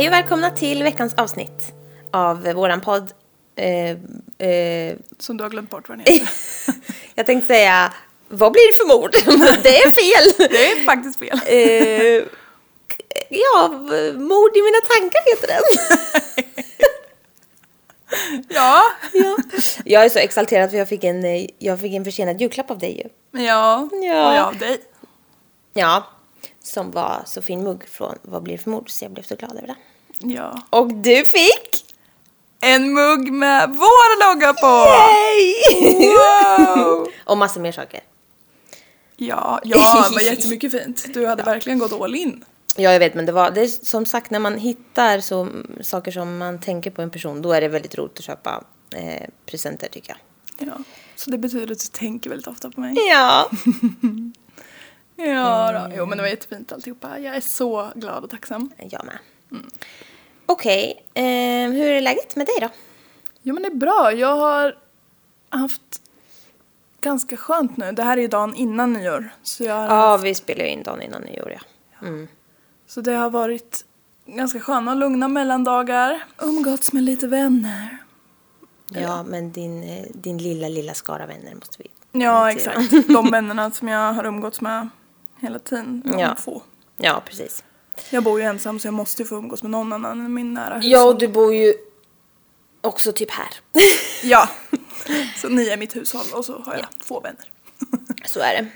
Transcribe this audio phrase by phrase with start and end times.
[0.00, 1.72] Hej och välkomna till veckans avsnitt
[2.10, 3.12] av våran podd.
[3.56, 3.90] Eh,
[4.48, 6.28] eh, Som du har glömt bort vad den heter.
[7.14, 7.92] jag tänkte säga,
[8.28, 9.10] vad blir det för mord?
[9.62, 10.48] Det är fel.
[10.50, 11.40] Det är faktiskt fel.
[11.46, 12.24] Eh,
[13.28, 13.68] ja,
[14.14, 15.62] mord i mina tankar heter den.
[18.48, 18.82] Ja.
[19.12, 19.36] ja.
[19.84, 22.78] Jag är så exalterad för jag fick en, eh, jag fick en försenad julklapp av
[22.78, 23.08] dig ju.
[23.44, 23.88] Ja.
[23.92, 24.28] Ja.
[24.30, 24.78] Och jag av dig.
[25.72, 26.06] Ja,
[26.62, 28.90] som var så fin mugg från Vad blir det för mord?
[28.90, 29.74] Så jag blev så glad över det.
[30.22, 30.62] Ja.
[30.70, 31.84] Och du fick?
[32.60, 34.86] En mugg med vår logga på!
[34.86, 36.08] Yay!
[36.08, 37.08] Wow!
[37.24, 38.00] Och massor mer saker.
[39.16, 41.14] Ja, ja, det var jättemycket fint.
[41.14, 42.44] Du hade verkligen gått all in.
[42.76, 45.48] Ja, jag vet, men det var det är som sagt när man hittar så,
[45.80, 49.28] saker som man tänker på en person, då är det väldigt roligt att köpa eh,
[49.46, 50.16] presenter tycker
[50.58, 50.68] jag.
[50.68, 50.74] Ja.
[51.16, 52.94] Så det betyder att du tänker väldigt ofta på mig.
[53.10, 53.50] Ja.
[55.22, 55.94] Ja, då.
[55.96, 57.18] jo men det var jättefint alltihopa.
[57.18, 58.70] Jag är så glad och tacksam.
[58.90, 59.18] Jag med.
[60.50, 62.68] Okej, eh, hur är läget med dig då?
[63.42, 64.12] Jo men det är bra.
[64.12, 64.76] Jag har
[65.48, 65.82] haft
[67.00, 67.92] ganska skönt nu.
[67.92, 69.28] Det här är ju dagen innan nyår.
[69.42, 72.08] Så, jag har Ja, vi spelar ju in dagen innan nyår ja.
[72.86, 73.84] så det har varit
[74.26, 76.24] ganska sköna och lugna mellandagar.
[76.38, 77.96] Umgåtts med lite vänner.
[78.92, 81.90] Ja, men din, eh, din lilla, lilla skara vänner måste vi...
[82.20, 83.08] Ja, exakt.
[83.08, 84.88] De vännerna som jag har umgåtts med
[85.40, 86.02] hela tiden.
[86.06, 86.36] De Ja.
[86.36, 86.62] få.
[86.96, 87.64] Ja, precis.
[88.10, 90.54] Jag bor ju ensam så jag måste ju få umgås med någon annan än min
[90.54, 91.18] nära Ja, och hushåll.
[91.18, 91.74] du bor ju
[92.80, 93.48] också typ här.
[94.22, 94.48] Ja.
[95.36, 97.50] Så ni är mitt hushåll och så har jag två vänner.
[98.26, 98.66] Så är det.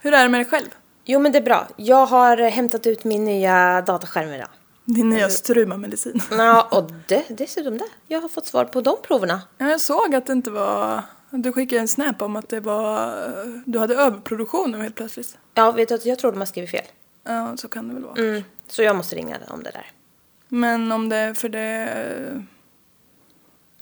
[0.00, 0.68] Hur är det med dig själv?
[1.04, 1.68] Jo, men det är bra.
[1.76, 4.48] Jag har hämtat ut min nya dataskärm idag.
[4.84, 6.22] Din nya struma-medicin.
[6.30, 7.88] Ja, och det, dessutom det.
[8.06, 9.40] Jag har fått svar på de proverna.
[9.58, 11.02] Ja, jag såg att det inte var...
[11.30, 13.14] Du skickade en snap om att det var...
[13.66, 15.38] Du hade överproduktion nu helt plötsligt.
[15.54, 16.84] Ja, vet du att jag tror de har skrivit fel.
[17.24, 18.14] Ja, så kan det väl vara.
[18.16, 18.42] Mm,
[18.72, 19.90] så jag måste ringa om det där.
[20.48, 21.34] Men om det...
[21.34, 21.88] För det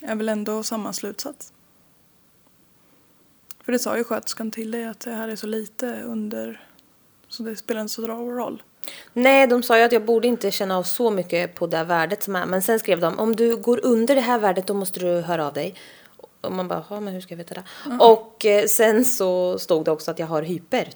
[0.03, 1.53] är väl ändå samma slutsats.
[3.65, 6.65] För det sa ju sköterskan till dig att det här är så lite under...
[7.29, 8.63] Så det spelar inte så stor roll.
[9.13, 12.23] Nej, de sa ju att jag borde inte känna av så mycket på det värdet
[12.23, 12.47] som är.
[12.47, 15.47] Men sen skrev de, om du går under det här värdet då måste du höra
[15.47, 15.75] av dig.
[16.41, 17.65] Och man bara, ja men hur ska jag veta det?
[18.05, 20.89] Och eh, sen så stod det också att jag har hyper.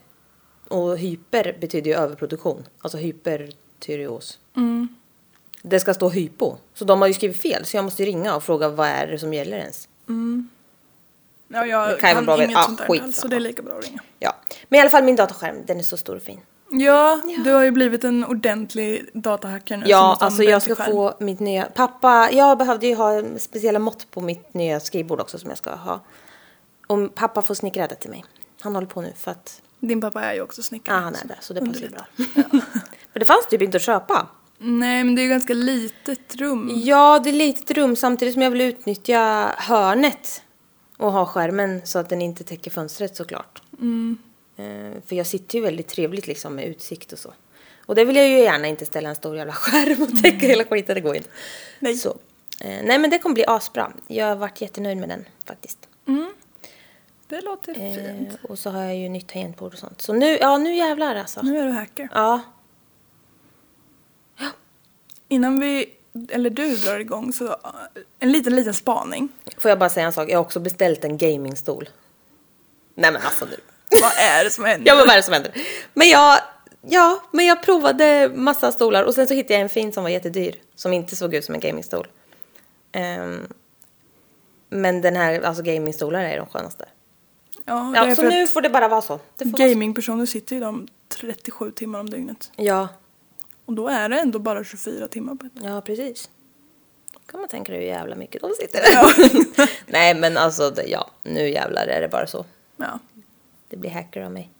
[0.68, 2.64] Och hyper betyder ju överproduktion.
[2.78, 2.98] Alltså
[3.88, 4.38] hypertyreos.
[5.62, 6.56] Det ska stå hypo.
[6.74, 7.64] Så de har ju skrivit fel.
[7.64, 9.88] Så jag måste ju ringa och fråga vad är det som gäller ens.
[11.48, 13.36] Ja, Det jag kan kan, vara bra inget ah, sånt där skit alls, så det
[13.36, 14.00] är lika bra att ringa.
[14.18, 14.34] Ja.
[14.68, 16.40] Men i alla fall min datorskärm, den är så stor och fin.
[16.70, 19.86] Ja, du har ju blivit en ordentlig datahacker nu.
[19.88, 20.92] Ja, alltså jag ska skärm.
[20.92, 21.64] få mitt nya...
[21.74, 25.74] Pappa, jag behövde ju ha speciella mått på mitt nya skrivbord också som jag ska
[25.74, 26.00] ha.
[26.86, 28.24] Och pappa får snickra det till mig.
[28.60, 29.60] Han håller på nu för att...
[29.88, 30.94] Din pappa är ju också Ja, snickare.
[30.96, 31.36] han är det.
[31.40, 32.06] Så det passar ju bra.
[32.18, 32.60] Underlättar.
[33.12, 34.26] För det fanns typ inte att köpa.
[34.58, 36.70] Nej, men det är ju ganska litet rum.
[36.84, 40.42] Ja, det är litet rum samtidigt som jag vill utnyttja hörnet
[40.96, 43.62] och ha skärmen så att den inte täcker fönstret såklart.
[44.56, 47.32] Eh, För jag sitter ju väldigt trevligt liksom med utsikt och så.
[47.86, 50.64] Och det vill jag ju gärna inte ställa en stor jävla skärm och täcka hela
[50.64, 51.28] skiten, det går inte.
[51.78, 51.96] Nej.
[51.96, 52.08] Så.
[52.60, 53.92] eh, Nej men det kommer bli asbra.
[54.06, 55.78] Jag har varit jättenöjd med den faktiskt.
[57.34, 58.38] Det låter fint.
[58.44, 60.00] Eh, och så har jag ju nytt tangentbord och sånt.
[60.00, 61.42] Så nu, ja nu jävlar alltså.
[61.42, 62.08] Nu är du hacker.
[62.12, 62.40] Ja.
[65.28, 65.92] Innan vi,
[66.30, 67.56] eller du drar igång, så
[68.18, 69.28] en liten, liten spaning.
[69.58, 70.30] Får jag bara säga en sak?
[70.30, 71.88] Jag har också beställt en gamingstol.
[72.94, 73.56] Nej men alltså nu.
[74.02, 74.86] Vad är det som händer?
[74.90, 75.52] Ja men vad är det som händer?
[75.94, 76.38] Men jag,
[76.80, 80.10] ja, men jag provade massa stolar och sen så hittade jag en fin som var
[80.10, 80.54] jättedyr.
[80.74, 82.06] Som inte såg ut som en gamingstol.
[82.92, 83.52] Ehm,
[84.68, 86.84] men den här, alltså gamingstolar är de skönaste.
[87.64, 89.20] Ja, Ja, så nu får det bara vara så.
[89.38, 92.50] Gamingpersoner sitter ju de 37 timmar om dygnet.
[92.56, 92.88] Ja,
[93.64, 95.52] Och då är det ändå bara 24 timmar på ett.
[95.62, 96.30] ja precis.
[97.12, 99.68] Då kan man tänka hur jävla mycket de sitter där.
[99.92, 102.44] Nej men alltså, det, ja, nu jävlar är det bara så.
[102.76, 102.98] Ja.
[103.68, 104.50] Det blir hacker av mig.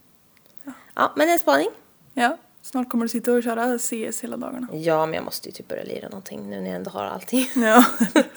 [0.94, 1.68] Ja, men en spaning.
[2.14, 2.36] ja.
[2.62, 4.68] Snart kommer du sitta och köra CS hela dagarna.
[4.72, 7.48] Ja, men jag måste ju typ börja lira någonting nu när jag ändå har allting.
[7.56, 7.84] Ja.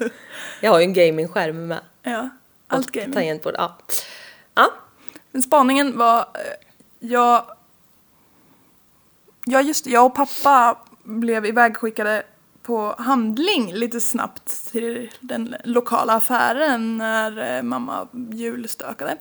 [0.61, 1.79] Jag har ju en gamingskärm med.
[2.03, 2.29] ja.
[2.67, 3.13] Allt Och gaming.
[3.13, 3.77] Tangentbord, ja.
[4.57, 4.71] Ja,
[5.31, 6.67] Men spaningen var, eh,
[6.99, 7.43] jag...
[9.45, 12.23] Ja just det, jag och pappa blev ivägskickade
[12.63, 19.17] på handling lite snabbt till den lokala affären när eh, mamma julstökade.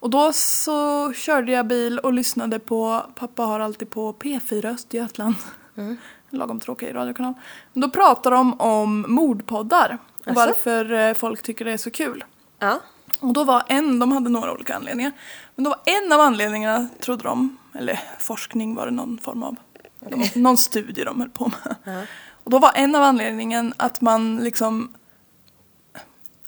[0.00, 5.34] Och då så körde jag bil och lyssnade på, pappa har alltid på P4 Östergötland.
[5.74, 5.98] En
[6.30, 7.34] lagom tråkig radiokanal.
[7.72, 12.24] Då pratar de om mordpoddar och varför eh, folk tycker det är så kul.
[12.58, 12.80] ja.
[13.20, 15.12] Och då var en, de hade några olika anledningar.
[15.54, 19.56] Men då var en av anledningarna, trodde de, eller forskning var det någon form av,
[20.34, 21.52] någon studie de höll på
[21.84, 22.06] med.
[22.44, 24.92] Och då var en av anledningen att man liksom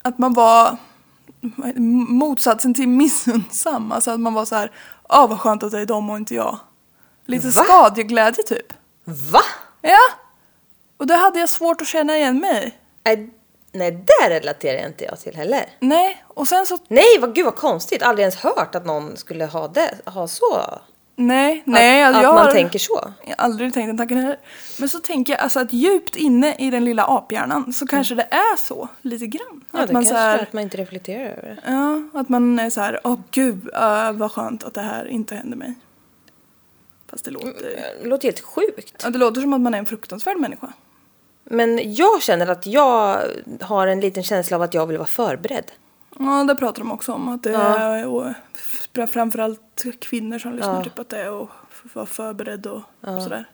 [0.02, 0.76] att man var
[2.08, 3.93] motsatsen till missunnsam.
[3.93, 4.70] Alltså att man var så här,
[5.08, 6.58] åh vad skönt att det är de och inte jag.
[7.26, 7.62] Lite Va?
[7.64, 8.72] skadeglädje typ.
[9.05, 9.40] Va?
[9.81, 9.99] Ja.
[10.96, 12.78] Och det hade jag svårt att känna igen mig.
[13.05, 13.34] Nej,
[13.72, 15.64] nej, det relaterar inte jag till heller.
[15.81, 18.02] Nej, och sen så Nej, vad, gud vad konstigt.
[18.02, 20.81] Aldrig ens hört att någon skulle ha, det, ha så.
[21.17, 22.02] Nej, nej.
[22.02, 23.12] att, alltså, att jag man har tänker så.
[23.22, 24.38] jag har aldrig tänkt den tanken heller.
[24.78, 28.28] Men så tänker jag alltså att djupt inne i den lilla aphjärnan så kanske det
[28.31, 29.46] är så lite grann.
[29.50, 29.64] Mm.
[29.72, 31.72] Ja, att det man kanske så här, är att man inte reflekterar över det.
[31.72, 35.34] Ja, att man är så här, åh gud uh, vad skönt att det här inte
[35.34, 35.75] händer mig.
[37.11, 37.52] Fast det låter,
[38.02, 39.02] Det låter helt sjukt.
[39.02, 40.72] ja, det låter som att man är en fruktansvärd människa.
[41.52, 43.20] Men jag känner att jag
[43.61, 45.73] har en liten känsla av att jag vill vara förberedd.
[46.19, 47.29] Ja, det pratar de också om.
[47.29, 47.79] Att det Ja.
[47.79, 48.26] är och,
[48.56, 50.85] fr- framförallt kvinnor som lyssnar Ja.
[50.85, 51.49] typ att det är att
[51.93, 53.44] vara förberedd och sådär.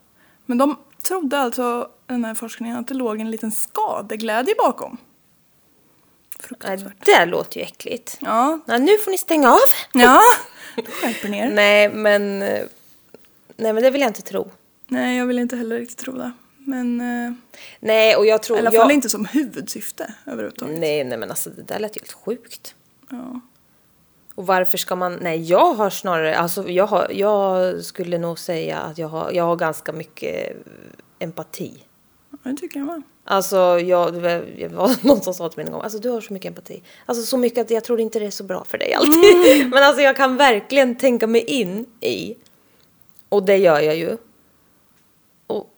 [0.46, 4.96] Men de trodde alltså, den här forskningen, att det låg en liten skadeglädje bakom.
[5.00, 7.06] Nej, Fruktansvärt.
[7.06, 8.18] det låter ju äckligt.
[8.20, 9.58] Ja, Nej, nu får ni stänga av.
[9.92, 10.22] ja.
[10.76, 11.50] skärper ner.
[11.50, 12.42] Nej, men...
[12.42, 12.62] eh,
[13.58, 14.50] Nej, men det vill jag inte tro.
[14.88, 16.32] Nej, jag vill inte heller riktigt tro det.
[16.66, 17.32] Men eh,
[17.80, 18.58] Nej, och jag i tror...
[18.58, 18.82] alla jag...
[18.82, 20.78] fall inte som huvudsyfte överhuvudtaget.
[20.80, 22.74] Nej, nej, men alltså det där lät ju helt sjukt.
[23.10, 23.40] Ja.
[24.34, 25.18] Och varför ska man...
[25.22, 26.38] Nej, jag har snarare...
[26.38, 30.56] Alltså, jag, har, jag skulle nog säga att jag har, jag har ganska mycket
[31.18, 31.84] empati.
[32.42, 33.02] Det tycker jag med.
[33.24, 36.32] Alltså, jag, det var- någon som sa till mig en gång, alltså du har så
[36.32, 36.82] mycket empati.
[37.06, 39.70] Alltså så mycket att jag tror inte det är så bra för dig alltid.
[39.70, 42.34] Men alltså jag kan verkligen tänka mig in i,
[43.28, 44.16] och det gör jag ju.
[45.46, 45.70] Och,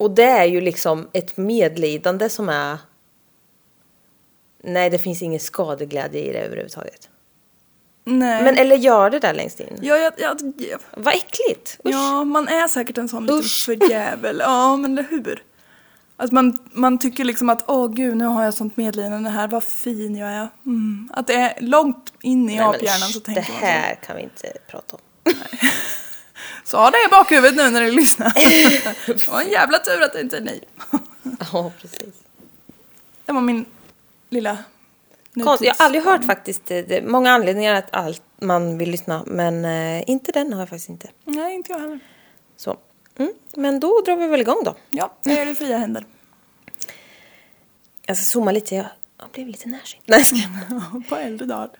[0.00, 2.78] och det är ju liksom ett medlidande som är...
[4.62, 7.08] Nej, det finns ingen skadeglädje i det överhuvudtaget.
[8.04, 8.42] Nej.
[8.44, 9.78] Men eller gör det där längst in.
[9.82, 11.78] ja, jag, jag, jag, Vad äckligt!
[11.84, 11.92] Usch.
[11.94, 13.64] ja, man är säkert en sån liten Usch.
[13.64, 14.38] förjävel.
[14.44, 15.42] Ja, men eller hur?
[16.16, 19.64] Att man, man tycker liksom att åh gud, nu har jag sånt medlidande här, vad
[19.64, 20.48] fin jag är.
[20.66, 21.10] Mm.
[21.12, 23.66] Att det är långt in i aphjärnan så tänker Det man så.
[23.66, 25.32] här kan vi inte prata om.
[26.64, 28.32] Så ha det i bakhuvudet nu när du lyssnar.
[29.06, 30.60] det var en jävla tur att det inte är ni.
[31.52, 32.14] Ja, precis.
[33.26, 33.64] Det var min
[34.30, 34.58] lilla
[35.34, 39.24] Konst, jag har aldrig hört faktiskt det, det, många anledningar att allt man vill lyssna
[39.26, 41.08] men eh, inte den har jag faktiskt inte.
[41.24, 42.00] Nej, inte jag heller.
[42.56, 42.76] Så.
[43.18, 43.32] Mm.
[43.56, 44.76] Men då drar vi väl igång då.
[44.90, 46.06] Ja, jag gör det fria händer.
[48.06, 48.86] Jag ska zooma lite, jag,
[49.18, 50.02] jag blev lite närsynt.
[50.06, 51.02] Nej, jag skojar.
[51.08, 51.70] På äldre dagar.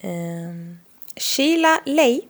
[0.00, 0.78] Ehm,
[1.16, 2.20] Sheila Ley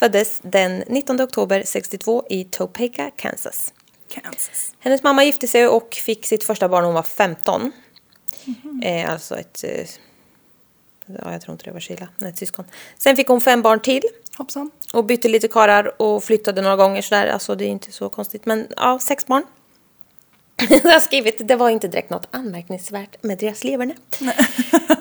[0.00, 3.74] föddes den 19 oktober 62 i Topeka, Kansas.
[4.08, 4.74] Kansas.
[4.78, 7.72] Hennes mamma gifte sig och fick sitt första barn när hon var 15.
[8.84, 9.64] Eh, alltså ett...
[9.64, 9.86] Eh,
[11.06, 12.64] ja, jag tror inte det var Sheila, nej, ett syskon.
[12.98, 14.02] Sen fick hon fem barn till
[14.36, 14.70] Hoppsan.
[14.92, 17.26] och bytte lite karar och flyttade några gånger sådär.
[17.26, 18.46] Alltså det är inte så konstigt.
[18.46, 19.42] Men ja, sex barn.
[20.70, 23.94] jag har skrivit, det var inte direkt något anmärkningsvärt med deras leverne.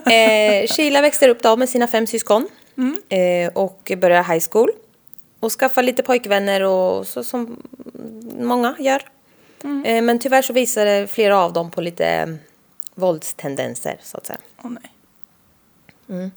[0.06, 2.48] eh, Sheila växte upp då med sina fem syskon.
[3.10, 4.70] Eh, och började high school.
[5.40, 7.58] Och skaffade lite pojkvänner och så som
[8.40, 9.04] många gör.
[9.86, 12.28] Eh, men tyvärr så visade flera av dem på lite eh,
[12.96, 14.40] våldstendenser så att säga.
[14.64, 16.32] Åh nej.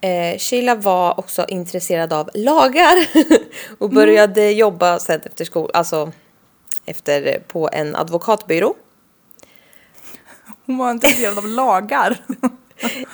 [0.00, 3.08] Eh, Sheila var också intresserad av lagar
[3.78, 6.12] och började jobba sen efter skolan, alltså
[6.86, 8.74] efter på en advokatbyrå.
[10.66, 12.16] Hon var intresserad av lagar.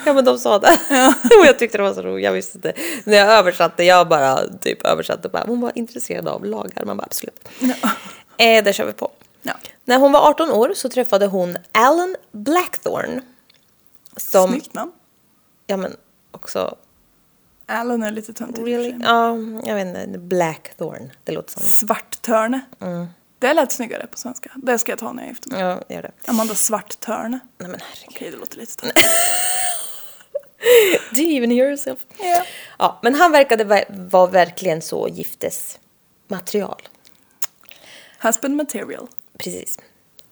[0.06, 0.78] Ja men de sa det.
[1.40, 2.72] och jag tyckte det var så roligt, jag visste inte.
[3.04, 6.84] När jag översatte, jag bara typ översatte bara, hon var intresserad av lagar.
[6.84, 7.48] Man bara absolut.
[7.58, 7.74] Ja.
[8.44, 9.10] Eh, det kör vi på.
[9.42, 9.52] Ja.
[9.84, 13.20] När hon var 18 år så träffade hon Alan Blackthorne.
[14.16, 14.92] Som, Snyggt namn.
[15.66, 15.96] ja men
[16.30, 16.76] också,
[17.66, 18.58] Alan är lite töntigt.
[18.58, 18.94] för really?
[19.02, 21.10] Ja, jag vet inte, Blackthorne.
[21.24, 22.60] Det låter som, Svarttörne.
[23.44, 24.50] Det lät snyggare på svenska.
[24.56, 25.60] Det ska jag ta när jag gifter mig.
[25.60, 26.10] ja gör det.
[26.26, 27.38] Amanda Svarttörne.
[27.58, 28.08] Nej men herregud.
[28.16, 28.92] Okej, det låter lite.
[31.14, 31.98] Do you even yourself?
[32.18, 32.42] Ja.
[32.78, 36.82] Ja, men han verkade va- vara verkligen så giftesmaterial.
[38.22, 39.08] Husband material.
[39.38, 39.78] Precis.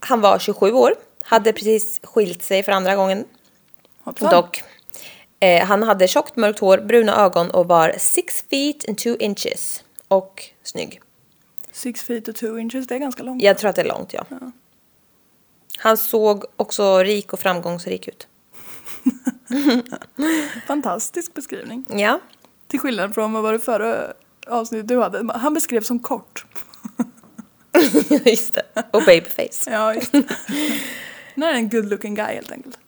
[0.00, 3.25] Han var 27 år, hade precis skilt sig för andra gången.
[4.04, 4.31] Hoppsan.
[4.31, 4.62] Dock.
[5.40, 9.85] Eh, han hade tjockt mörkt hår, bruna ögon och var 6 feet and 2 inches.
[10.09, 11.00] Och snygg.
[11.73, 13.43] Six feet och two inches, det är ganska långt.
[13.43, 14.25] Jag tror att det är långt, ja.
[15.79, 18.26] Han såg också rik och framgångsrik ut.
[20.67, 21.85] Fantastisk beskrivning.
[21.88, 22.21] Ja.
[22.69, 24.12] Till skillnad från vad var det förra
[24.47, 25.33] avsnittet du hade?
[25.38, 26.47] Han beskrevs som kort.
[28.25, 28.62] Just det.
[28.91, 29.71] Och babyface.
[29.71, 30.23] Ja, just det.
[31.35, 32.79] Han är en good looking guy helt enkelt.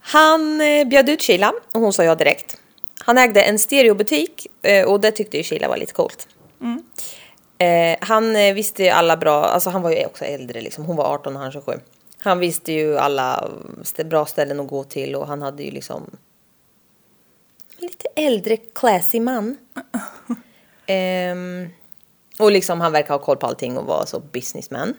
[0.00, 2.60] Han eh, bjöd ut Sheila och hon sa ja direkt.
[2.98, 6.28] Han ägde en stereobutik eh, och det tyckte ju Sheila var lite coolt.
[7.58, 10.96] Eh, han eh, visste ju alla bra, alltså han var ju också äldre liksom, hon
[10.96, 11.72] var 18 och han 27.
[12.18, 13.48] Han visste ju alla
[13.82, 16.10] st- bra ställen att gå till och han hade ju liksom
[17.78, 19.56] lite äldre classy man.
[20.86, 21.68] Ehm,
[22.38, 24.94] och liksom han verkar ha koll på allting och vara så businessman.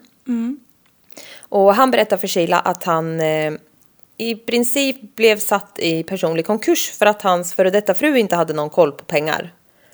[1.39, 3.53] Och han berättar för Sheila att han eh,
[4.17, 8.53] i princip blev satt i personlig konkurs för att hans före detta fru inte hade
[8.53, 9.53] någon koll på pengar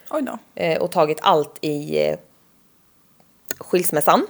[0.10, 0.38] Oj då.
[0.62, 2.00] eh, och tagit allt i
[3.60, 4.28] skilsmässan.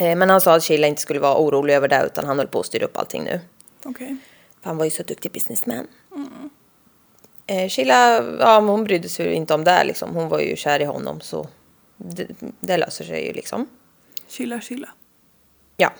[0.00, 2.48] Eh, men han sa att Sheila inte skulle vara orolig över det utan han höll
[2.48, 3.40] på att styra upp allting nu.
[3.84, 4.16] Okej.
[4.62, 5.86] För han var ju så duktig businessman.
[7.46, 10.14] Eh, Sheila, ja hon brydde sig ju inte om det liksom.
[10.14, 11.48] Hon var ju kär i honom så
[11.96, 12.26] det,
[12.60, 13.68] det löser sig ju liksom.
[14.28, 14.88] Chilla, chilla.
[15.76, 15.92] Ja.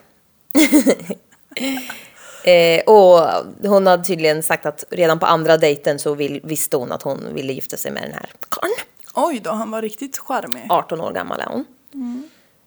[2.51, 3.29] eh, och
[3.69, 7.35] hon hade tydligen sagt att redan på andra dejten så vill, visste hon att hon
[7.35, 8.73] ville gifta sig med den här karln.
[9.15, 10.67] Oj då, han var riktigt charmig.
[10.69, 11.65] 18 år gammal är hon.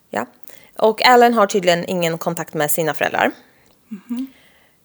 [0.09, 0.25] Ja.
[0.77, 3.31] Och Alan har tydligen ingen kontakt med sina föräldrar.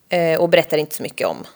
[0.08, 1.46] Eh, och berättar inte så mycket om...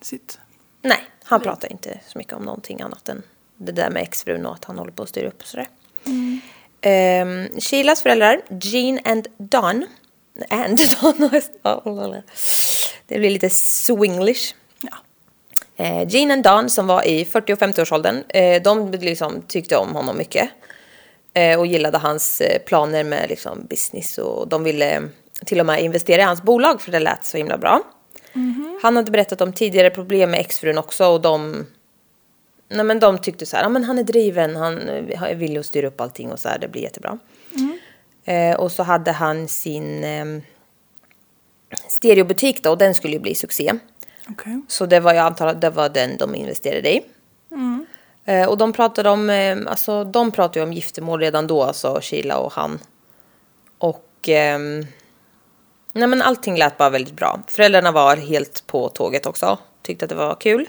[0.00, 0.38] Sitt.
[0.82, 3.22] Nej, han pratar inte så mycket om någonting annat än
[3.56, 5.68] det där med exfrun och att han håller på att styra upp och sådär.
[6.06, 6.40] Mm.
[7.60, 9.86] Sheilas föräldrar, Jean and Don.
[10.48, 12.22] And Don.
[13.06, 14.54] det blir lite swinglish.
[14.82, 14.96] Ja.
[15.76, 19.94] Eh, Jean and Don som var i 40 och 50-årsåldern, eh, de liksom tyckte om
[19.94, 20.50] honom mycket.
[21.34, 25.02] Eh, och gillade hans eh, planer med liksom, business och de ville eh,
[25.46, 27.82] till och med investera i hans bolag för det lät så himla bra.
[28.82, 31.66] Han hade berättat om tidigare problem med exfrun också och de,
[32.68, 35.62] nej, men de tyckte så här, ja, men han är driven, han eh, vill ju
[35.62, 37.18] styra upp allting och så här, det blir jättebra.
[38.24, 40.24] Eh, och så hade han sin eh,
[41.88, 43.72] stereobutik då och den skulle ju bli succé.
[44.28, 44.60] Okej.
[44.68, 47.02] Så det var jag antar att det var den de investerade i.
[48.24, 51.98] Eh, och de pratade om, eh, alltså de pratade ju om giftermål redan då, alltså
[52.02, 52.78] Sheila och han.
[53.78, 54.86] Och ehm,
[55.92, 57.40] nej men allting lät bara väldigt bra.
[57.46, 60.66] Föräldrarna var helt på tåget också, tyckte att det var kul.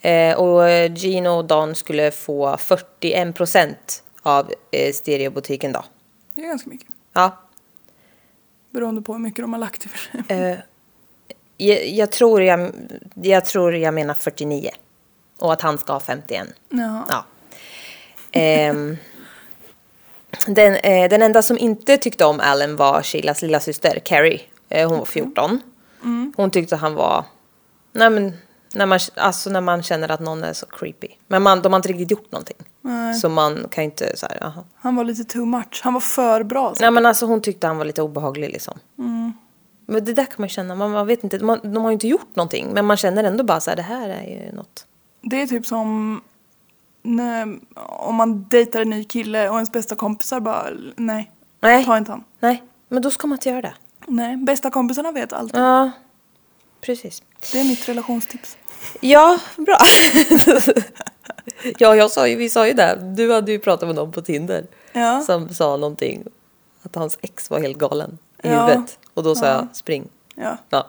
[0.00, 5.84] Eh, och eh, Gino och Don skulle få 41 procent av eh, stereobutiken då.
[6.34, 6.88] Det är ganska mycket.
[7.12, 7.44] Ja,
[8.74, 10.22] Beroende på hur mycket de har lagt i för sig.
[10.28, 10.58] Eh,
[11.56, 12.72] jag, jag, tror jag,
[13.14, 14.70] jag tror jag menar 49.
[15.38, 16.48] Och att han ska ha 51.
[16.68, 17.04] Jaha.
[17.08, 17.24] Ja.
[18.32, 18.96] Ehm,
[20.46, 24.40] den, eh, den enda som inte tyckte om Allen var Sheilas lilla syster Carrie.
[24.68, 25.60] Eh, hon var 14.
[26.36, 27.24] Hon tyckte han var...
[27.92, 28.32] Nej men,
[28.74, 31.08] när man, alltså när man känner att någon är så creepy.
[31.26, 32.56] Men man, de har inte riktigt gjort någonting.
[32.80, 33.14] Nej.
[33.14, 34.64] Så man kan ju inte så här, jaha.
[34.76, 35.80] Han var lite too much.
[35.82, 36.74] Han var för bra.
[36.80, 38.78] Nej men alltså hon tyckte han var lite obehaglig liksom.
[39.86, 42.08] Men det där kan man känna, man, man vet inte, man, de har ju inte
[42.08, 42.70] gjort någonting.
[42.72, 44.86] Men man känner ändå bara så här, det här är ju något.
[45.24, 46.20] Det är typ som
[47.02, 50.66] när, om man dejtar en ny kille och ens bästa kompisar bara
[50.96, 52.24] nej, Nej, ta inte han.
[52.40, 53.74] nej, men då ska man inte göra det.
[54.06, 55.54] Nej, bästa kompisarna vet allt.
[55.56, 55.90] Ja,
[56.80, 57.22] precis.
[57.52, 58.56] Det är mitt relationstips.
[59.00, 59.78] Ja, bra.
[61.78, 63.12] ja, jag sa ju, vi sa ju det.
[63.16, 65.20] Du hade ju pratat med någon på Tinder Ja.
[65.20, 66.24] som sa någonting.
[66.82, 68.66] Att hans ex var helt galen i Ja.
[68.66, 68.98] huvudet.
[69.14, 70.08] Och då sa jag spring.
[70.34, 70.56] Ja.
[70.70, 70.86] Ja.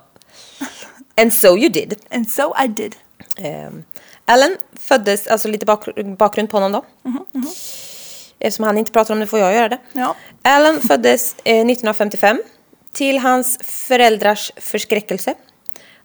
[1.17, 1.95] And so you did.
[2.11, 2.95] And so I did.
[3.37, 3.83] Um,
[4.25, 6.85] Alan föddes, alltså lite bak, bakgrund på honom då.
[8.39, 9.77] Eftersom han inte pratar om det får jag göra det.
[9.93, 10.15] Ja.
[10.41, 12.41] Alan föddes eh, 1955
[12.93, 15.33] till hans föräldrars förskräckelse.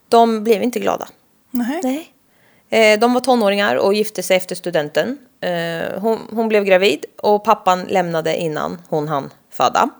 [0.09, 1.09] De blev inte glada.
[1.51, 1.81] Nej.
[1.83, 2.13] Nej.
[2.71, 5.19] Eh, de var tonåringar och gifte sig efter studenten.
[5.41, 9.91] Eh, hon, hon blev gravid och pappan lämnade innan hon hann föda.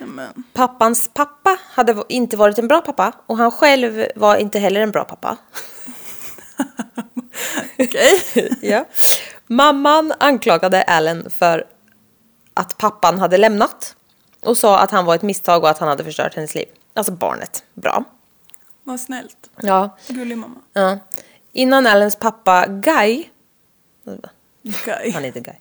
[0.00, 4.80] Men, Pappans pappa hade inte varit en bra pappa och han själv var inte heller
[4.80, 5.36] en bra pappa.
[7.78, 8.22] Okej.
[8.62, 8.84] ja.
[9.46, 11.66] Mamman anklagade Allen för
[12.54, 13.96] att pappan hade lämnat
[14.40, 16.68] och sa att han var ett misstag och att han hade förstört hennes liv.
[16.94, 17.64] Alltså barnet.
[17.74, 18.04] Bra.
[18.84, 19.50] Vad snällt.
[19.60, 19.96] Ja.
[20.08, 20.60] Gullig mamma.
[20.72, 20.98] ja.
[21.52, 23.24] Innan Allens pappa Guy,
[24.68, 25.10] Okej.
[25.14, 25.58] han heter Guy, eh,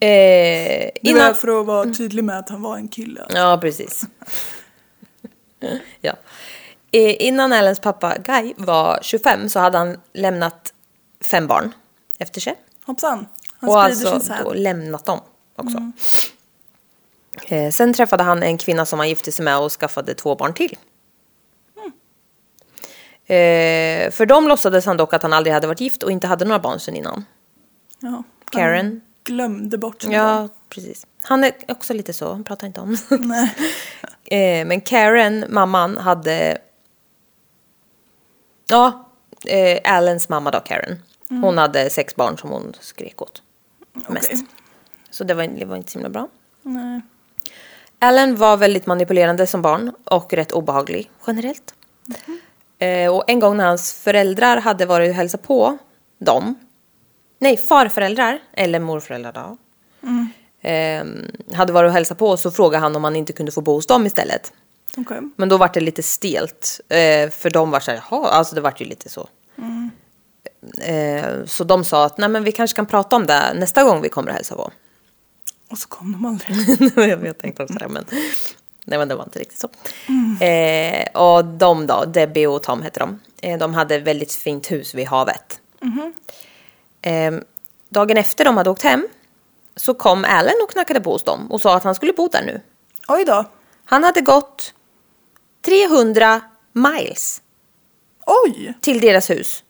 [0.00, 3.26] Det innan, var för att vara tydlig med att han var en kille.
[3.28, 4.02] Ja, precis.
[6.00, 6.12] ja.
[6.92, 10.72] Eh, innan Allens pappa Guy var 25 så hade han lämnat
[11.20, 11.72] fem barn
[12.18, 12.54] efter sig.
[12.84, 13.26] Hoppsan.
[13.58, 15.20] Han och sprider alltså då lämnat dem
[15.56, 15.92] också.
[17.46, 20.54] Eh, sen träffade han en kvinna som han gifte sig med och skaffade två barn
[20.54, 20.76] till.
[23.26, 26.44] Eh, för dem låtsades han dock att han aldrig hade varit gift och inte hade
[26.44, 27.24] några barn sedan innan.
[27.98, 28.22] Ja.
[28.50, 29.00] Karen.
[29.24, 30.48] Glömde bort sina Ja, barn.
[30.68, 31.06] precis.
[31.22, 32.96] Han är också lite så, han pratar inte om.
[33.10, 33.54] Nej.
[34.60, 36.58] eh, men Karen, mamman, hade...
[38.66, 39.08] Ja,
[39.46, 41.02] eh, Allens mamma då, Karen.
[41.30, 43.42] Hon hade sex barn som hon skrek åt.
[44.08, 44.30] Mest.
[44.32, 44.46] Okej.
[45.10, 46.28] Så det var, det var inte så himla bra.
[46.62, 47.00] Nej.
[48.00, 51.74] Ellen var väldigt manipulerande som barn och rätt obehaglig generellt.
[52.78, 55.78] Eh, och en gång när hans föräldrar hade varit och hälsat på
[56.18, 56.54] dem,
[57.38, 59.56] nej farföräldrar eller morföräldrar då,
[60.68, 61.04] eh,
[61.56, 63.86] hade varit och hälsat på så frågade han om han inte kunde få bo hos
[63.86, 64.52] dem istället.
[64.96, 65.20] Okej.
[65.36, 66.80] Men då var det lite stelt.
[66.88, 69.28] Eh, för de var så här, jaha, alltså det var ju lite så.
[70.78, 74.00] Eh, så de sa att nej men vi kanske kan prata om det nästa gång
[74.00, 74.70] vi kommer och hälsa på.
[75.70, 77.26] Och så kom de aldrig.
[77.26, 78.04] jag tänkte också det, men,
[78.84, 79.68] nej, men det var inte riktigt så.
[80.44, 83.20] Eh, och de då, Debbie och Tom hette de.
[83.42, 85.60] Eh, de hade ett väldigt fint hus vid havet.
[87.02, 87.32] Eh,
[87.88, 89.08] dagen efter de hade åkt hem
[89.76, 92.42] så kom Allen och knackade på hos dem och sa att han skulle bo där
[92.42, 92.60] nu.
[93.08, 93.44] Oj då.
[93.84, 94.74] Han hade gått
[95.62, 96.40] 300
[96.72, 97.42] miles
[98.26, 98.74] Oj!
[98.80, 99.64] till deras hus.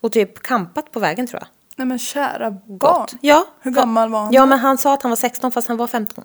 [0.00, 1.48] Och typ campat på vägen tror jag.
[1.76, 2.78] Nej men kära barn.
[2.78, 3.14] Gott.
[3.20, 3.46] Ja.
[3.60, 4.32] Hur gammal var han?
[4.32, 6.24] Ja, men han sa att han var 16 fast han var 15.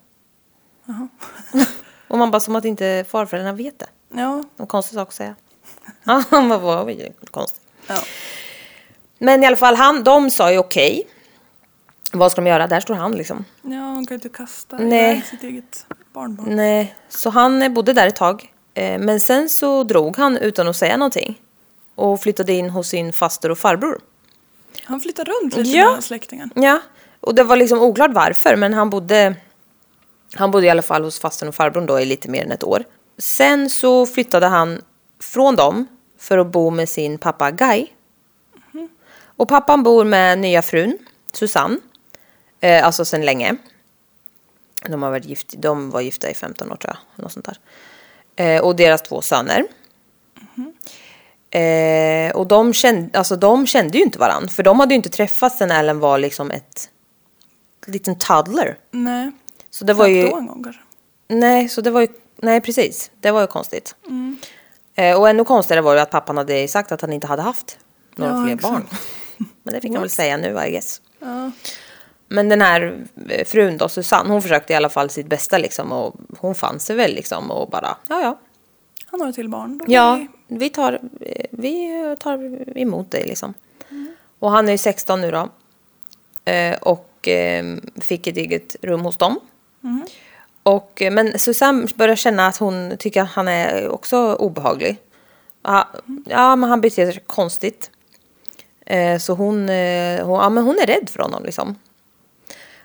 [2.07, 3.87] och man bara som att inte farföräldrarna vet det.
[4.21, 4.43] Ja.
[4.57, 5.35] En konstig sak att säga.
[6.03, 7.61] Ja, han var ju konstigt.
[7.87, 8.01] ja.
[9.19, 11.07] Men i alla fall, han, de sa ju okej.
[12.11, 12.67] Vad ska de göra?
[12.67, 13.45] Där står han liksom.
[13.61, 15.21] Ja, hon kan ju inte kasta Nej.
[15.29, 16.55] sitt eget barnbarn.
[16.55, 18.53] Nej, så han bodde där ett tag.
[18.73, 21.41] Eh, Men sen så drog han utan att säga någonting.
[21.95, 23.99] Och flyttade in hos sin faster och farbror.
[24.83, 25.91] Han flyttar runt lite Ja.
[25.93, 26.49] med släktingen.
[26.55, 26.79] Ja,
[27.19, 29.35] och det var liksom oklart varför, men han bodde,
[30.35, 32.63] han bodde i alla fall hos fastern och farbrorn då i lite mer än ett
[32.63, 32.83] år.
[33.17, 34.81] Sen så flyttade han
[35.19, 35.87] från dem
[36.17, 37.87] för att bo med sin pappa Guy.
[39.37, 40.97] Och pappan bor med nya frun,
[41.33, 41.77] Susanne,
[42.59, 43.55] eh, alltså sedan länge.
[44.89, 47.57] De, har varit gift, de var gifta i 15 år tror jag, något sånt där.
[48.35, 49.63] Eh, och deras två söner.
[51.59, 54.49] Eh, och de kände, alltså de kände ju inte varandra.
[54.49, 56.89] För de hade ju inte träffats sen Ellen var liksom ett
[57.87, 58.77] liten toddler.
[58.91, 59.31] Nej.
[59.69, 60.29] Så det var ju...
[60.29, 60.81] Då en gång kanske.
[61.27, 62.07] Nej, så det var ju...
[62.37, 63.11] Nej, precis.
[63.19, 63.95] Det var ju konstigt.
[64.95, 67.77] Eh, och ännu konstigare var ju att pappan hade sagt att han inte hade haft
[68.15, 68.73] några Ja, fler exakt.
[68.73, 68.87] barn.
[69.63, 71.01] Men det fick han väl säga nu, I guess.
[71.19, 71.51] Ja.
[72.27, 75.91] Men den här eh, frun då, Susanne, hon försökte i alla fall sitt bästa liksom.
[75.91, 78.39] Och hon fann sig väl liksom och bara, ja ja.
[79.05, 79.77] Han har ett till barn.
[79.77, 80.99] Då Ja, vi- vi tar,
[81.51, 83.53] vi tar emot dig liksom.
[84.39, 85.49] Och han är ju 16 nu då.
[86.51, 87.65] Eh, och eh,
[88.01, 89.39] fick ett eget rum hos dem.
[90.63, 94.97] Och, eh, men Susanne börjar känna att hon tycker att han är också obehaglig.
[95.63, 95.87] Ja,
[96.25, 97.91] ja men han beter sig konstigt.
[98.85, 101.75] Eh, så hon, eh, hon, ja, men hon är rädd för honom liksom.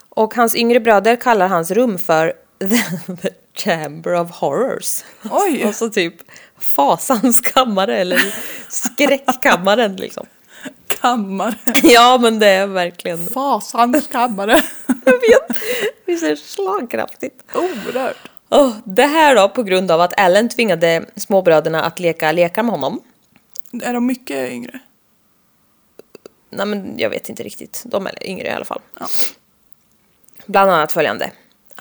[0.08, 2.32] Och hans yngre bröder kallar hans rum för
[3.22, 3.30] The
[3.64, 5.04] Chamber of Horrors.
[5.30, 5.64] Oj.
[5.64, 6.14] Och så typ
[6.58, 8.34] fasans kammare eller
[8.68, 10.26] skräckkammaren liksom.
[10.88, 11.54] Kammare.
[11.82, 14.62] Ja men det är verkligen, Fasans kammare.
[15.04, 15.58] jag vet,
[16.04, 17.44] visst är det slagkraftigt.
[17.54, 18.16] Oerhört.
[18.50, 22.72] Oh, det här då på grund av att Ellen tvingade småbröderna att leka lekar med
[22.72, 23.00] honom.
[23.82, 24.80] Är de mycket yngre?
[26.50, 28.80] Nej men jag vet inte riktigt, de är yngre i alla fall.
[29.00, 29.06] Ja.
[30.46, 31.30] Bland annat följande.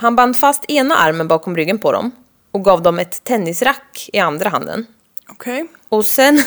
[0.01, 2.11] Han band fast ena armen bakom ryggen på dem
[2.51, 4.85] och gav dem ett tennisrack i andra handen.
[5.29, 5.67] Okej.
[5.89, 6.43] Och sen...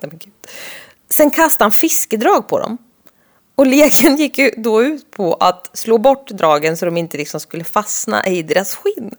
[1.08, 2.78] Sen kastade han fiskedrag på dem.
[3.54, 7.40] Och leken gick ju då ut på att slå bort dragen så de inte liksom
[7.40, 9.14] skulle fastna i deras skinn.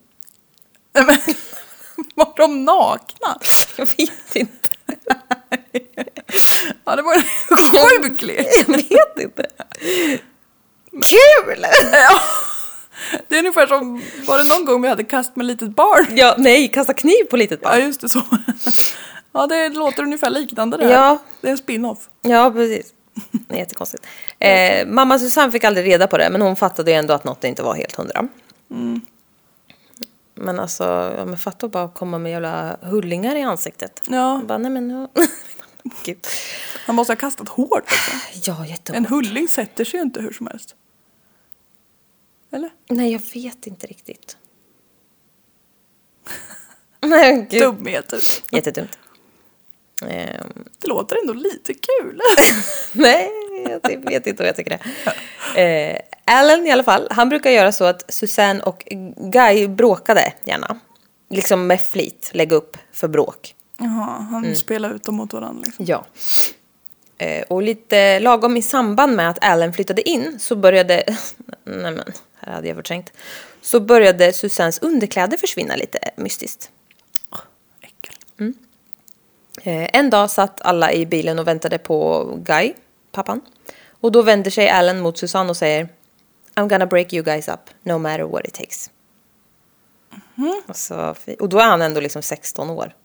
[0.93, 1.17] Nej, men,
[2.15, 3.39] Var de nakna?
[3.77, 4.69] Jag vet inte.
[6.85, 7.21] Ja, det var
[7.57, 8.47] sjuk lek.
[8.67, 9.47] Jag vet inte.
[10.91, 11.65] Kul!
[13.11, 13.19] Ja.
[13.27, 16.05] Det är ungefär som, var det någon gång vi hade kast med litet barn?
[16.17, 17.79] Ja, nej, kasta kniv på litet Ja, barn.
[17.81, 18.21] just det så.
[19.31, 20.91] Ja, det låter ungefär liknande det här.
[20.93, 21.17] Ja.
[21.41, 22.09] Det är en spin-off.
[22.21, 22.93] Ja, precis.
[23.31, 24.03] Det är jättekonstigt.
[24.39, 27.43] Eh, mamma Susanne fick aldrig reda på det, men hon fattade ju ändå att något
[27.43, 28.27] inte var helt hundra.
[30.35, 30.83] Men alltså,
[31.17, 34.01] ja, men fatta att bara komma med jävla hullingar i ansiktet.
[34.07, 34.89] Ja, Bara, nej men...
[34.89, 35.07] ja.
[36.03, 36.27] Gud.
[36.85, 38.11] han måste ha kastat hårt också.
[38.43, 38.97] Ja, jättehårt.
[38.97, 40.75] En hulling sätter sig ju inte hur som helst.
[42.55, 42.69] Eller?
[42.89, 44.37] Nej, jag vet inte riktigt.
[47.01, 47.61] Nej, gud.
[47.61, 48.19] Dumheter.
[48.51, 48.97] Jättedumt.
[50.07, 52.21] Ehm, Det låter ändå lite kul.
[52.93, 53.29] nej,
[53.83, 54.79] jag vet inte vad jag tycker
[55.53, 55.61] det.
[55.61, 55.99] Eh,
[56.39, 58.83] Alan i alla fall, han brukar göra så att Susanne och
[59.17, 60.79] Guy bråkade gärna.
[61.29, 63.55] Liksom med flit, lägga upp för bråk.
[63.77, 64.55] Jaha, han Mm.
[64.55, 65.85] spelar ut dem mot varandra liksom.
[65.85, 66.05] Ja.
[67.17, 71.03] Eh, och lite lagom i samband med att Alan flyttade in så började,
[71.63, 72.03] nej men,
[72.35, 73.13] här hade jag förträngt.
[73.61, 76.71] Så började Susannes underkläder försvinna lite mystiskt.
[77.81, 78.15] Äckel.
[79.63, 82.73] Eh, en dag satt alla i bilen och väntade på Guy,
[83.11, 83.41] pappan.
[84.01, 85.89] Och då vänder sig Alan mot Susanne och säger
[86.55, 88.89] I'm gonna break you guys up no matter what it takes.
[90.35, 90.61] Mhm.
[90.67, 92.95] Och, så, och då är han ändå liksom 16 år,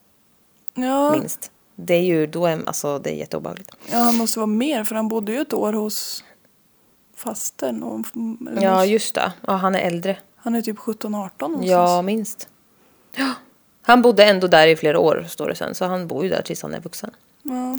[0.74, 1.50] Ja, minst.
[1.86, 3.70] Det är ju, då är, alltså det är jätteobehagligt.
[3.90, 6.24] ja, han måste vara mer för han bodde ju ett år hos
[7.16, 7.82] fasten.
[7.82, 8.06] Och,
[8.60, 9.32] Ja, hos- just det.
[9.46, 10.16] Ja, han är äldre.
[10.36, 11.08] Han är typ 17-18
[11.40, 11.70] någonstans.
[11.70, 12.48] Ja, minst.
[13.16, 13.32] Ja.
[13.82, 15.74] Han bodde ändå där i flera år, står det sen.
[15.74, 17.10] Så han bor ju där tills han är vuxen.
[17.42, 17.78] Ja.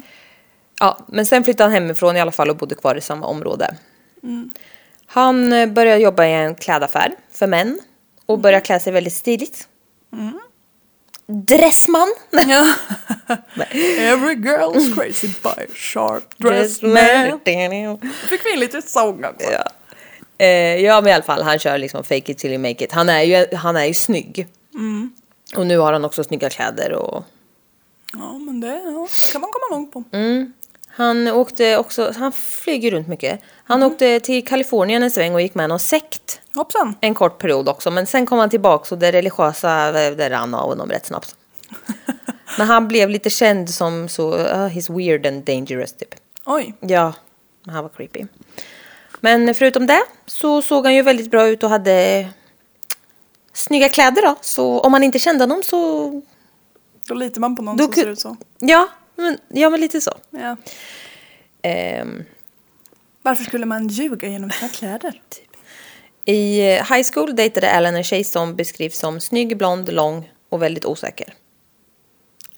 [0.80, 3.76] Ja, men sen flyttade han hemifrån i alla fall och bodde kvar i samma område.
[5.06, 7.80] Han eh, började jobba i en klädaffär för män
[8.26, 9.68] och började klä sig väldigt stiligt.
[11.32, 12.14] Dressman!
[12.32, 12.74] Ja.
[13.98, 17.40] Every girl is crazy by a sharp dressed man.
[18.30, 19.52] Fick vi in lite sång också.
[19.52, 19.64] Ja.
[20.38, 22.92] Eh, ja, men i alla fall, han kör liksom fake it till you make it.
[22.92, 24.48] Han är ju, han är ju snygg.
[25.56, 27.24] Och nu har han också snygga kläder och
[28.14, 30.04] Ja, men det ja, kan man komma långt på.
[30.12, 30.54] Mm.
[30.94, 33.42] Han åkte också, han flyger runt mycket.
[33.64, 36.96] Han åkte till Kalifornien en sväng och gick med någon sekt Hoppsan.
[37.02, 37.92] en kort period också.
[37.92, 41.36] Men sen kom han tillbaka och det religiösa, det rann av honom rätt snabbt.
[42.58, 46.16] men han blev lite känd som så, uh, he's weird and dangerous typ.
[46.46, 46.74] Oj.
[46.80, 47.14] Ja,
[47.68, 48.26] han var creepy.
[49.20, 52.28] Men förutom det så såg han ju väldigt bra ut och hade
[53.54, 54.36] snygga kläder då.
[54.42, 56.22] Så om man inte kände honom så,
[57.08, 58.38] Då litar man på någon Då som ser ut så.
[58.60, 60.18] ja, men, ja men lite så.
[60.30, 60.56] Ja.
[61.62, 62.24] Ehm,
[63.22, 65.22] Varför skulle man ljuga genom sina kläder?
[66.26, 70.62] I eh, high school dejtade Alan en tjej som beskrivs som snygg, blond, lång och
[70.62, 71.34] väldigt osäker.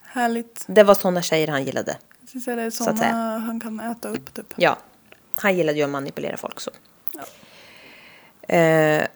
[0.02, 0.64] Härligt.
[0.68, 1.98] Det var sådana tjejer han gillade.
[2.34, 3.12] Det är Så att säga.
[3.46, 4.54] han kan äta upp typ.
[4.56, 4.78] Ja,
[5.36, 6.72] han gillade ju att manipulera folk så.
[7.14, 8.56] Ja.
[8.56, 9.08] Eh,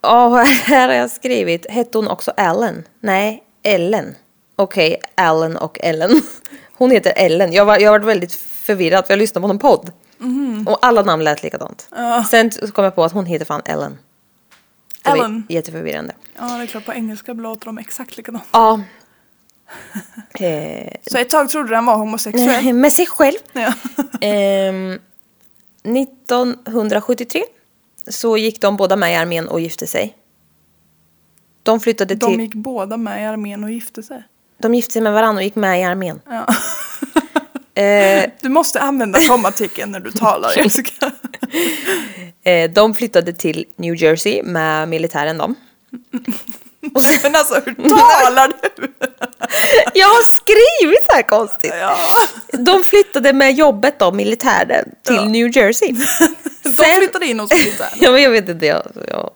[0.00, 2.84] Ja, här har jag skrivit, hette hon också Ellen?
[3.00, 4.14] Nej, Ellen.
[4.56, 6.10] Okej, Allen och Ellen.
[6.76, 7.52] Hon heter Ellen.
[7.52, 9.92] Jag var, jag var väldigt förvirrad för jag lyssnade på någon podd.
[10.66, 11.88] Och alla namn lät likadant.
[11.96, 12.24] Ja.
[12.30, 13.98] Sen så kom jag på att hon heter fan Ellen.
[15.02, 15.46] Det var Ellen.
[15.48, 16.14] Jätteförvirrande.
[16.38, 18.44] Ja, det är klart på engelska låter de exakt likadant.
[18.52, 18.80] Ja.
[20.40, 22.72] Eh, Så ett tag trodde du han var homosexuell.
[22.74, 23.36] med sig själv.
[23.52, 23.72] Ja.
[24.20, 24.98] Ehm,
[25.82, 27.42] 1973
[28.08, 30.16] så gick de båda med i armén och gifte sig.
[31.62, 32.40] De flyttade De till...
[32.40, 34.24] gick båda med i armén och gifte sig.
[34.64, 36.20] De gifte sig med varandra och gick med i armén.
[36.28, 36.46] Ja.
[37.76, 41.12] Eh, Du måste använda kommatecken när du talar Jessica.
[42.44, 45.44] eh, de flyttade till New Jersey med militären då.
[46.94, 48.92] Och sen, Men alltså hur talar du?
[49.94, 51.72] jag har skrivit så här konstigt.
[51.80, 51.98] Ja.
[52.58, 55.24] De flyttade med jobbet då, militären, till Ja.
[55.24, 55.92] New Jersey.
[56.62, 57.98] De flyttade in hos militären.
[58.00, 58.66] ja, men jag vet inte.
[58.66, 59.30] Jag, jag.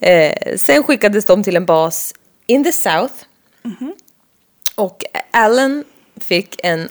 [0.00, 2.14] Eh, sen skickades de till en bas
[2.46, 3.14] in the South.
[4.74, 5.84] Och Allen
[6.16, 6.88] fick en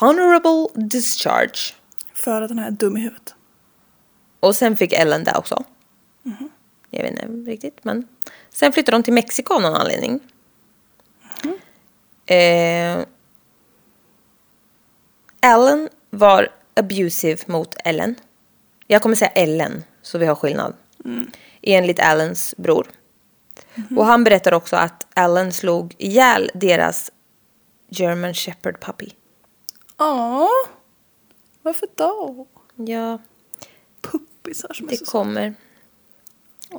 [0.00, 1.74] honorable discharge.
[2.14, 3.34] För att den här är dum i huvudet.
[4.40, 5.64] Och sen fick Ellen det också.
[6.90, 8.08] Jag vet inte riktigt, men.
[8.50, 10.20] Sen flyttade de till Mexiko av någon anledning.
[12.26, 13.04] Eh,
[15.40, 18.14] Ellen var abusive mot Ellen.
[18.86, 20.74] Jag kommer säga Ellen, så vi har skillnad.
[21.62, 22.86] Enligt Allens bror.
[23.96, 27.10] Och han berättar också att Allen slog ihjäl deras
[27.88, 29.08] German Shepherd puppy.
[29.98, 30.48] Ja.
[31.62, 32.46] Varför då?
[32.76, 33.18] Ja,
[34.00, 35.54] Puppisar som är Det så kommer.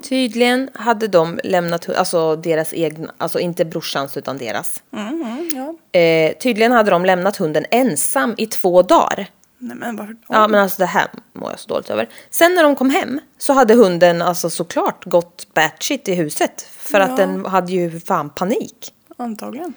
[0.03, 4.83] Tydligen hade de lämnat, alltså deras egna, alltså inte brorsans utan deras.
[4.91, 5.99] Mm, mm, ja.
[5.99, 9.27] Eh, tydligen hade de lämnat hunden ensam i två dagar.
[9.61, 10.15] Nej men varför?
[10.27, 12.09] Ja men alltså det här mår jag så dåligt över.
[12.29, 16.61] Sen när de kom hem så hade hunden alltså såklart gått batshit i huset.
[16.61, 17.05] För Ja.
[17.05, 18.93] att den hade ju fan panik.
[19.17, 19.73] Antagligen.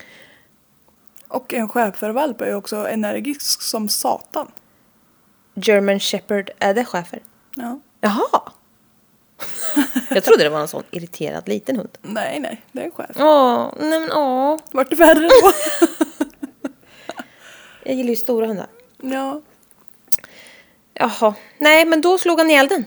[1.29, 4.51] Och en schäfervalp är ju också energisk som satan.
[5.55, 7.23] German Shepherd, är det schäfer?
[7.55, 7.81] Ja.
[8.01, 8.43] Jaha!
[10.11, 11.99] jag trodde det var en sån irriterad liten hund.
[12.03, 13.15] Nej, nej, det är en schäfer.
[13.25, 14.59] Åh, nej men åh.
[14.73, 15.53] Vart det värre då?
[17.85, 18.67] Jag gillar ju stora hundar.
[19.03, 19.41] ja.
[20.95, 22.85] Jaha, nej men då slog han ihjäl den.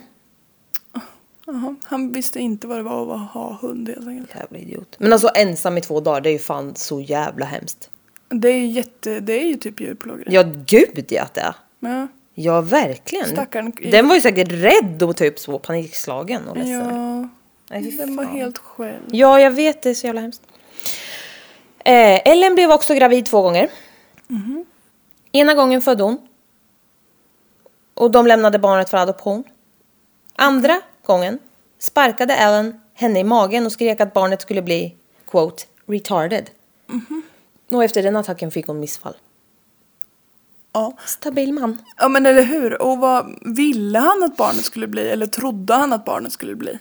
[1.45, 1.75] Jaha.
[1.83, 4.35] Han visste inte vad det var att ha hund helt enkelt.
[4.35, 4.95] Jävla idiot.
[4.99, 7.89] Men alltså ensam i två dagar, det är ju fan så jävla hemskt.
[8.29, 10.33] Det är ju jätte, det är ju typ djurplågeri.
[10.33, 11.53] Ja, gud ja det.
[11.79, 12.07] Ja.
[12.33, 13.25] Ja, verkligen.
[13.25, 13.73] Stackarn.
[13.91, 16.95] Den var ju säkert rädd och typ så panikslagen och ledsen.
[16.95, 17.29] Ja.
[17.69, 19.03] Nej, Den var helt själv.
[19.11, 19.81] Ja, jag vet.
[19.81, 20.41] Det är så jävla hemskt.
[21.79, 23.69] Eh, Ellen blev också gravid två gånger.
[25.31, 26.17] Ena gången födde hon.
[27.95, 29.43] Och de lämnade barnet för adoption.
[30.35, 31.39] Andra gången
[31.79, 34.95] sparkade Ellen henne i magen och skrek att barnet skulle bli,
[35.27, 36.49] quote, retarded.
[37.71, 39.13] Och efter den attacken fick hon missfall.
[40.73, 40.97] Ja.
[41.05, 41.81] Stabil man.
[41.97, 42.81] ja, men eller hur?
[42.81, 45.09] Och vad ville han att barnet skulle bli?
[45.09, 46.79] Eller trodde han att barnet skulle bli?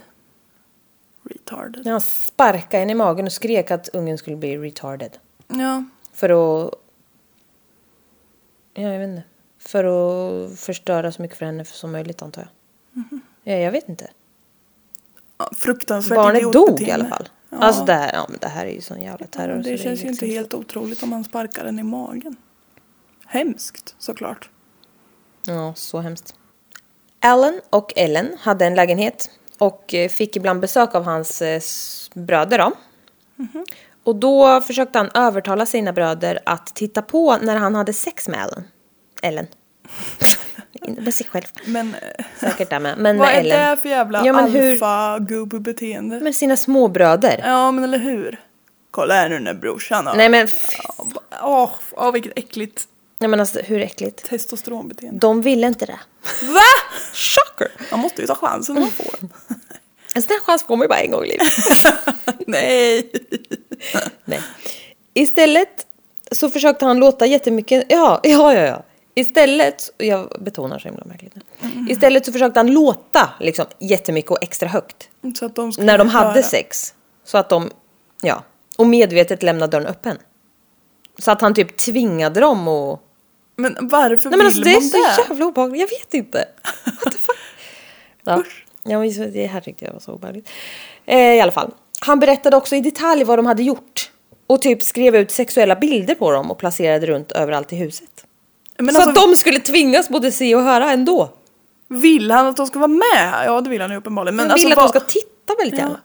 [1.23, 1.87] Retarded.
[1.87, 5.19] Han sparkade henne i magen och skrek att ungen skulle bli retarded.
[5.49, 5.85] Ja.
[6.13, 6.29] För
[6.65, 6.75] att...
[8.75, 9.23] Ja, jag vet inte.
[9.67, 12.51] För att förstöra så mycket för henne som möjligt antar jag.
[13.05, 13.21] Mhm.
[13.43, 14.11] Ja, jag vet inte.
[15.39, 17.29] ja fruktansvärt Barnet dog i alla fall.
[17.51, 17.57] Ja.
[17.59, 19.63] Alltså det här, ja, men det här är ju sån jävla Ja, terror.
[19.63, 22.37] så det känns ju inte helt otroligt om man sparkar den i magen.
[23.27, 24.51] Hemskt såklart.
[25.47, 26.35] Ja, så hemskt.
[27.21, 31.61] Alan och Ellen hade en lägenhet och eh, fick ibland besök av hans eh,
[32.15, 32.73] bröder då.
[33.37, 33.65] Mhm.
[34.05, 38.41] Och då försökte han övertala sina bröder att titta på när han hade sex med
[38.45, 38.65] Ellen.
[39.25, 39.47] Ellen.
[40.99, 41.45] Med sig själv.
[41.67, 41.97] Men
[42.41, 42.99] Säkert där med.
[42.99, 43.71] Men vad är Ellen.
[43.71, 46.21] det för jävla Ja, alfa-gubb-beteende?
[46.21, 47.41] Med sina småbröder.
[47.47, 48.41] Ja men eller hur?
[48.91, 50.15] Kolla här nu när brorsan har...
[50.17, 50.49] Nej men,
[51.43, 52.85] Åh, åh, vilket äckligt
[53.19, 54.25] nej men alltså hur äckligt.
[54.25, 55.19] testosteronbeteende.
[55.21, 55.99] De ville inte det.
[56.43, 56.61] Va?
[57.13, 57.69] Shocker!
[57.91, 59.15] Man måste ju ta chansen man får.
[60.15, 61.53] En sån här chans får man ju bara en gång i livet.
[62.47, 63.11] Nej.
[64.25, 64.41] Nej.
[65.15, 65.87] Istället
[66.33, 68.83] så försökte han låta jättemycket, ja, ja, ja, ja.
[69.15, 71.43] Istället, jag betonar så himla märkligt nu.
[71.93, 75.09] Istället så försökte han låta liksom jättemycket och extra högt.
[75.39, 76.43] Så att de skulle När de hade höra.
[76.43, 76.95] sex.
[77.25, 77.71] Så att de,
[78.23, 78.43] ja.
[78.79, 80.19] Och medvetet lämnade dörren öppen.
[81.19, 83.01] Så att han typ tvingade dem och...
[83.57, 85.29] Men varför Nej men vill alltså det är man så det?
[85.29, 86.49] jävla obehagligt, jag vet inte.
[86.85, 87.37] What the fuck?
[88.25, 88.67] Ja, Usch.
[88.85, 90.49] ja men det här tyckte jag var så obehagligt.
[91.07, 91.71] Eh, I alla fall.
[92.01, 94.11] Han berättade också i detalj vad de hade gjort.
[94.47, 98.24] Och typ skrev ut sexuella bilder på dem och placerade runt överallt i huset.
[98.79, 101.31] Men så alltså, att de skulle tvingas både se och höra ändå.
[101.89, 103.43] vill han att de ska vara med?
[103.47, 104.37] Ja det vill han ju uppenbarligen.
[104.37, 104.95] Men alltså vill att vad...
[104.95, 105.85] de ska titta väldigt Ja.
[105.87, 106.01] gärna.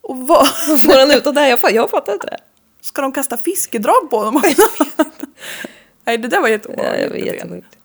[0.00, 0.46] Och vad...
[0.80, 1.48] Får han ut av det här?
[1.48, 2.36] Jag, fa- jag fattar inte det.
[2.80, 4.62] Ska de kasta fiskedrag på dem också?
[6.04, 7.02] Nej det där var Ja, jätteobehagligt.
[7.12, 7.76] det var jättesjukt.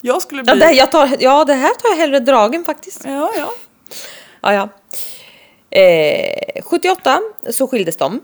[0.00, 0.50] Jag skulle bli...
[0.52, 3.02] Ja, det, här- jag tar, ja, det här tar jag hellre dragen faktiskt.
[3.04, 3.50] Ja, ja.
[4.40, 4.68] Ja, ja.
[5.78, 8.20] Eh, 78 så skildes de.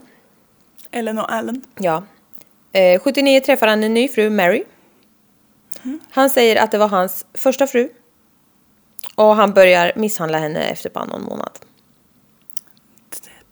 [0.91, 1.61] Ellen och Allen.
[1.79, 2.03] Ja.
[2.71, 4.63] Eh, 79 träffar han en ny fru, Mary.
[6.11, 7.89] Han säger att det var hans första fru.
[9.15, 11.59] Och han börjar misshandla henne efter bara någon månad.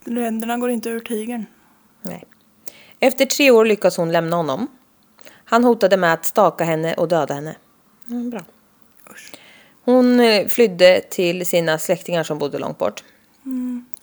[0.05, 1.45] Ränderna går inte ur tigern.
[2.01, 2.23] Nej.
[2.99, 4.67] Efter tre år lyckas hon lämna honom.
[5.45, 7.55] Han hotade med att staka henne och döda henne.
[8.09, 8.41] Mm, bra.
[9.11, 9.31] Usch.
[9.83, 13.03] Hon eh, flydde till sina släktingar som bodde långt bort.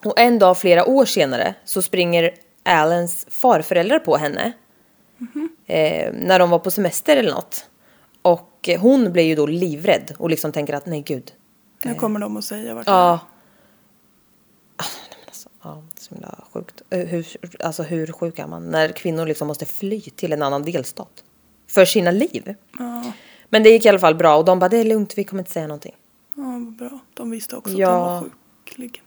[0.05, 4.53] Och en dag flera år senare så springer Allens farföräldrar på henne.
[5.67, 7.67] Eh, när de var på semester eller något.
[8.33, 11.33] Och eh, hon blir ju då livrädd och liksom tänker att nej gud.
[11.85, 12.93] Nu kommer de att säga vart Ja.
[14.77, 14.85] Ah,
[15.27, 16.83] Alltså, ja, så himla sjukt.
[16.91, 17.27] Eh, Hur,
[17.61, 21.25] alltså hur sjuk är man när kvinnor liksom måste fly till en annan delstat?
[21.67, 22.55] För sina liv.
[22.79, 23.13] Ja,
[23.49, 25.43] Men det gick i alla fall bra och de bara det är lugnt, vi kommer
[25.43, 25.95] inte säga någonting.
[26.35, 26.99] ja vad bra.
[27.15, 27.89] De visste också Ja.
[27.89, 28.31] att han var
[28.65, 29.03] sjuklig.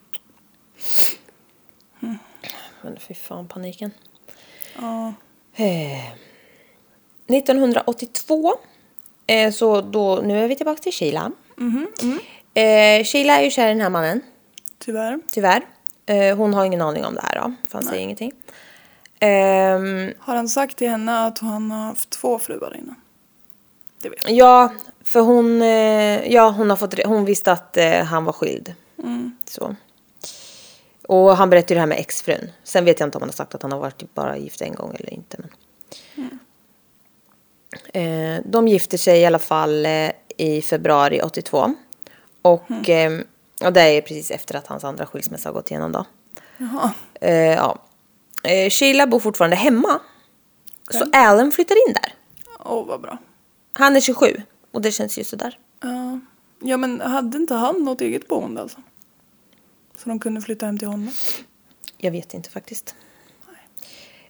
[2.81, 3.91] Men fy fan paniken.
[4.81, 5.13] Ja.
[5.55, 6.11] Eh,
[7.27, 8.53] 1982,
[9.31, 11.31] eh, så då, nu är vi tillbaka till Sheila.
[12.53, 14.21] Eh, Sheila är ju kär i den här mannen,
[14.79, 15.19] Tyvärr.
[15.31, 15.61] tyvärr.
[16.05, 18.31] Eh, hon har ingen aning om det här då, för han säger ingenting.
[19.19, 22.95] Ehm, Har han sagt till henne att han har haft två fruar innan?
[24.01, 24.31] Det vet jag.
[24.33, 28.73] ja, för hon, eh, ja, hon, har fått, hon visste att eh, han var skild.
[29.45, 29.75] Så.
[31.07, 32.49] Och han berättade ju det här med exfrun.
[32.63, 34.75] Sen vet jag inte om han har sagt att han har varit bara gift en
[34.75, 35.37] gång eller inte.
[35.39, 35.49] Men.
[37.93, 41.73] Eh, de gifter sig i alla fall eh, i februari 82.
[42.41, 43.21] Och eh,
[43.59, 46.05] ja, det är precis efter att hans andra skilsmässa har gått igenom då.
[46.57, 46.93] Jaha.
[47.21, 47.79] Eh, ja.
[48.43, 49.99] eh, Sheila bor fortfarande hemma.
[50.91, 52.13] Så Alan flyttar in där.
[52.59, 53.17] Åh, vad bra.
[53.73, 55.57] Han är 27 och det känns ju sådär.
[55.81, 56.19] Ja.
[56.59, 58.77] ja, men hade inte han något eget boende alltså?
[59.97, 61.11] Så de kunde flytta hem till honom?
[61.97, 62.95] Jag vet inte faktiskt.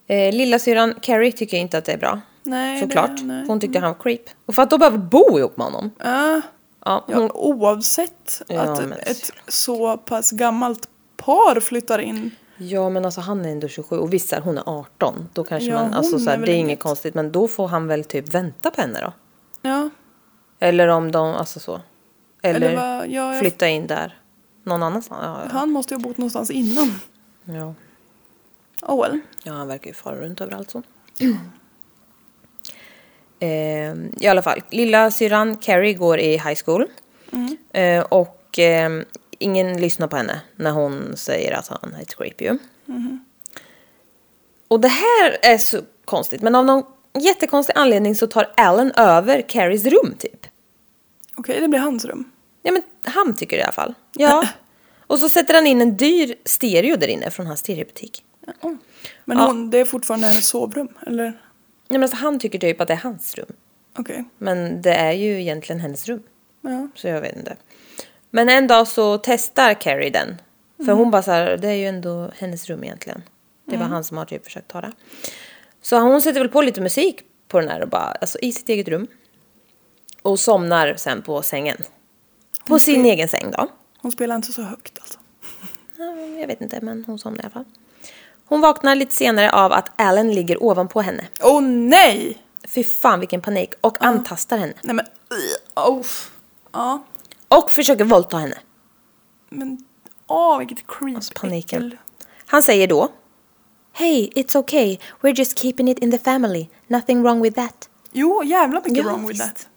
[0.07, 2.21] Eh, Lilla syran Carrie tycker inte att det är bra.
[2.43, 3.17] Nej, Såklart.
[3.17, 3.45] Det, nej.
[3.47, 4.21] Hon tyckte han var creep.
[4.45, 5.91] Och för att de behöver bo ihop med honom.
[5.97, 6.41] Ja,
[6.85, 12.31] Ja, ja, hon, oavsett Ja, att men- ett så pass gammalt par flyttar in.
[12.57, 15.29] ja men alltså han är ändå 27 och visst är hon är 18.
[15.33, 17.13] Då kanske Ja, man, alltså hon så här, är väl det är inget konstigt.
[17.13, 19.13] Men då får han väl typ vänta på henne då.
[19.61, 19.89] Ja,
[20.59, 21.81] Eller om de, alltså så.
[22.41, 24.17] Eller, eller vad, ja, jag, flytta in där.
[24.63, 25.21] Någon annanstans.
[25.23, 25.49] Ja, ja.
[25.59, 26.99] han måste ju ha bott någonstans innan.
[27.45, 27.73] ja.
[28.81, 29.19] Oh well.
[29.43, 30.83] Ja, han verkar ju fara runt överallt så.
[33.41, 36.85] eh, I alla fall, lilla syran Carrie går i high school.
[37.73, 38.89] Eh, och eh,
[39.39, 42.57] ingen lyssnar på henne när hon säger att han är ett creep ju.
[44.67, 46.83] Och det här är så konstigt, men av någon
[47.19, 50.47] jättekonstig anledning så tar Alan över Carries rum typ.
[51.35, 52.31] Okej, det blir hans rum.
[52.63, 53.93] Ja men han tycker det i alla fall.
[54.13, 54.47] Ja.
[55.07, 58.23] Och så sätter han in en dyr stereo där inne från hans stereobutik.
[59.25, 59.45] Men Ja.
[59.45, 61.41] hon, det är fortfarande hennes sovrum, eller?
[61.91, 63.53] Ja, men alltså, han tycker typ att det är hans rum.
[63.97, 64.25] Okej.
[64.37, 66.23] Men det är ju egentligen hennes rum.
[66.61, 66.87] Ja.
[66.95, 67.55] Så jag vet inte.
[68.29, 70.41] Men en dag så testar Carrie den.
[70.85, 73.23] För hon bara så här, det är ju ändå hennes rum egentligen.
[73.65, 74.91] Det var han som har typ försökt ta det.
[75.81, 78.69] Så hon sätter väl på lite musik på den här och bara, alltså i sitt
[78.69, 79.07] eget rum.
[80.21, 81.77] Och somnar sen på sängen.
[82.67, 83.67] På sin egen säng då.
[83.97, 85.19] Hon spelar inte så högt alltså.
[85.97, 87.65] Ja, Jag vet inte, men hon somnar i alla fall.
[88.51, 91.27] Hon vaknar lite senare av att Alan ligger ovanpå henne.
[91.41, 92.37] Åh oh, nej!
[92.67, 93.73] Fy fan vilken panik.
[93.81, 94.73] Och antastar henne.
[94.81, 95.05] Nej men,
[95.75, 96.05] oh.
[96.71, 97.03] Ja.
[97.47, 98.57] Och försöker våldta henne.
[99.49, 99.85] Men,
[100.27, 101.15] åh vilket creep.
[101.15, 101.97] Alltså paniken.
[102.45, 103.11] Han säger då
[103.93, 104.97] Hey, it's okay.
[105.21, 106.69] We're just keeping it in the family.
[106.87, 107.89] Nothing wrong with that.
[108.11, 109.67] Jo, jävla mycket Ja, wrong with that.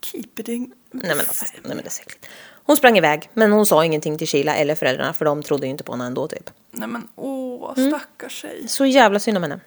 [0.00, 0.72] Keep it in...
[0.90, 2.26] Nej men, alltså, nej men det är äckligt.
[2.66, 5.70] Hon sprang iväg, men hon sa ingenting till Sheila eller föräldrarna för de trodde ju
[5.70, 6.50] inte på henne ändå typ.
[6.76, 7.90] Nej men åh, Mm.
[7.90, 8.68] stackars tjej.
[8.68, 9.60] Så jävla synd om henne.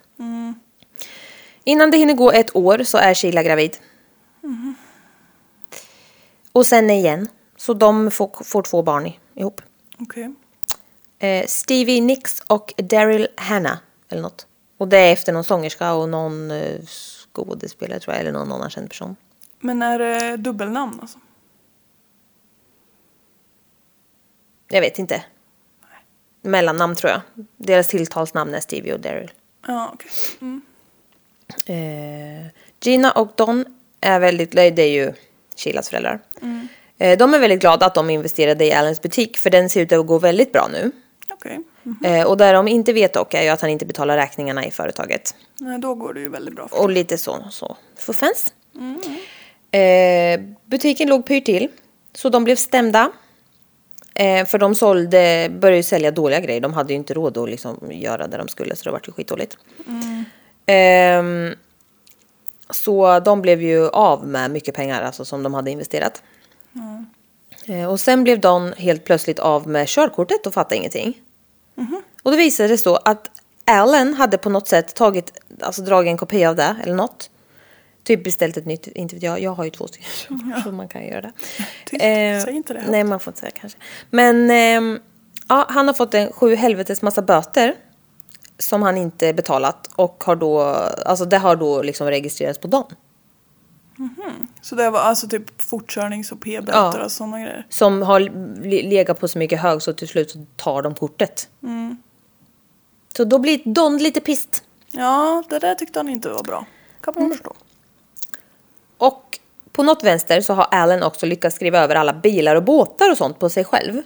[1.63, 3.78] Innan det hinner gå ett år så är Sheila gravid.
[6.52, 7.28] Och sen igen.
[7.58, 9.62] Så de får, får två barn i- ihop.
[10.00, 10.34] Okej.
[11.19, 13.78] Eh, Stevie Nicks och Daryl Hannah.
[14.10, 14.48] Eller något.
[14.78, 18.22] Och det är efter någon sångerska och någon eh, skådespelare tror jag.
[18.22, 19.15] Eller någon annan känd person.
[19.60, 21.19] Men är det dubbelnamn alltså?
[24.67, 25.24] Jag vet inte.
[26.41, 27.21] Mellannamn tror jag.
[27.58, 29.32] Deras tilltalsnamn är Stevie och Daryl.
[29.67, 30.12] Ja, okej.
[30.41, 30.62] Mm.
[31.65, 32.47] Eh,
[32.82, 33.65] Gina och Don
[34.02, 35.13] är väldigt, det är ju
[35.56, 36.19] Sheilas föräldrar.
[36.97, 39.91] Eh, de är väldigt glada att de investerade i Allens butik för den ser ut
[39.91, 40.91] att gå väldigt bra nu.
[41.30, 41.60] Okej.
[41.86, 42.21] Mm.
[42.21, 44.71] Eh, och där de inte vet dock är ju att han inte betalar räkningarna i
[44.71, 45.36] företaget.
[45.60, 48.54] Nej, då går det ju väldigt bra för Och lite så, så fuffens.
[49.71, 51.67] Eh, butiken låg pyrt till.
[52.13, 53.12] Så de blev stämda.
[54.19, 56.62] Eh, för de sålde, började ju sälja dåliga grejer.
[56.62, 59.13] De hade ju inte råd att liksom göra det de skulle så det var ju
[59.13, 59.58] skitdåligt.
[60.65, 61.55] Ehm,
[62.69, 66.23] så de blev ju av med mycket pengar alltså, som de hade investerat.
[67.65, 71.21] Eh, och sen blev Don helt plötsligt av med körkortet och fattade ingenting.
[72.23, 73.29] Och då visade det så att
[73.65, 77.29] Allen hade på något sätt tagit, alltså dragit en kopia av det eller något.
[78.10, 80.08] Typ beställt ett nytt, inte vet jag, jag har ju två stycken
[80.63, 81.32] så man kan göra det.
[81.86, 82.84] Tyst, Eh, säg inte det.
[82.89, 83.78] Nej, man får inte säga kanske.
[84.10, 85.00] Men ehm,
[85.48, 87.76] ja, han har fått en sju helvetes massa böter
[88.58, 90.62] som han inte betalat och har då,
[91.06, 92.84] alltså det har då liksom registrerats på Don.
[94.62, 97.06] Så det var alltså typ fortkörnings och p-böter Ja.
[97.06, 97.65] och sådana grejer?
[97.69, 101.50] Som har le- legat på så mycket hög så till slut så tar de kortet.
[103.17, 104.63] Så då blir Don lite pist.
[104.91, 106.65] Ja, det där tyckte han inte var bra.
[107.02, 107.28] Kan Mm.
[107.30, 107.54] man förstå.
[109.00, 109.40] Och
[109.72, 113.18] på något vänster så har Allen också lyckats skriva över alla bilar och båtar och
[113.18, 114.02] sånt på sig själv.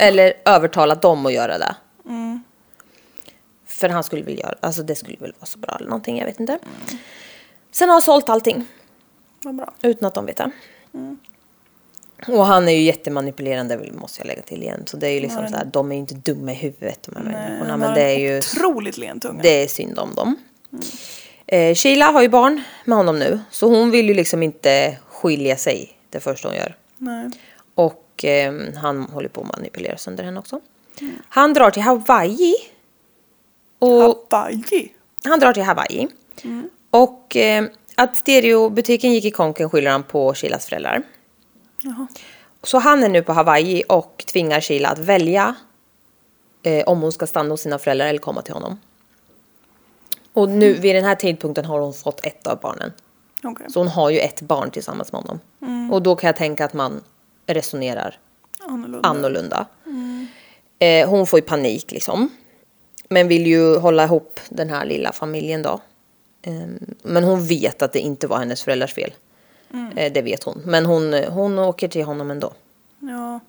[0.00, 1.74] Eller övertalat dem att göra det.
[3.66, 6.26] För han skulle väl göra, alltså det skulle väl vara så bra eller någonting, jag
[6.26, 6.58] vet inte.
[7.72, 8.64] Sen har han sålt allting
[9.42, 9.74] Vad bra.
[9.82, 10.50] utan att de vet det.
[12.28, 14.82] Och han är ju jättemanipulerande måste jag lägga till igen.
[14.86, 17.02] Så det är ju liksom Ja, så här, de är ju inte dumma i huvudet
[17.02, 17.70] de här människorna.
[17.70, 19.42] han Men det är ju, Otroligt len tunga.
[19.42, 20.36] det är synd om dem.
[21.46, 23.40] Eh, Sheila har ju barn med honom nu.
[23.50, 26.76] Så hon vill ju liksom inte skilja sig det första hon gör.
[26.98, 27.30] Nej.
[27.74, 30.60] Och eh, han håller på att manipulera sönder henne också.
[31.28, 32.54] Han drar till Hawaii.
[33.78, 34.92] Och Hawaii.
[35.24, 36.08] han drar till Hawaii.
[36.90, 41.02] Och eh, att stereobutiken gick i konken skyller han på Sheilas föräldrar.
[41.80, 42.06] Jaha.
[42.62, 45.54] Så han är nu på Hawaii och tvingar Sheila att välja
[46.62, 48.78] eh, om hon ska stanna hos sina föräldrar eller komma till honom.
[50.34, 52.92] Och nu vid den här tidpunkten har hon fått ett av barnen.
[53.44, 53.66] Okej.
[53.70, 55.40] Så hon har ju ett barn tillsammans med honom.
[55.92, 57.00] Och då kan jag tänka att man
[57.46, 58.18] resonerar
[58.68, 59.08] Annorlunda.
[59.08, 59.66] annorlunda.
[60.78, 62.28] Eh, hon får ju panik liksom.
[63.08, 65.80] Men vill ju hålla ihop den här lilla familjen då.
[66.42, 66.52] Eh,
[67.02, 69.12] men hon vet att det inte var hennes föräldrars fel.
[69.96, 70.62] Eh, det vet hon.
[70.64, 72.52] Men hon, hon åker till honom ändå.
[72.98, 73.40] Ja.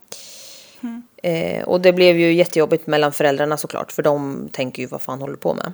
[1.23, 3.91] Eh, och det blev ju jättejobbigt mellan föräldrarna såklart.
[3.91, 5.73] För de tänker ju vad fan håller på med.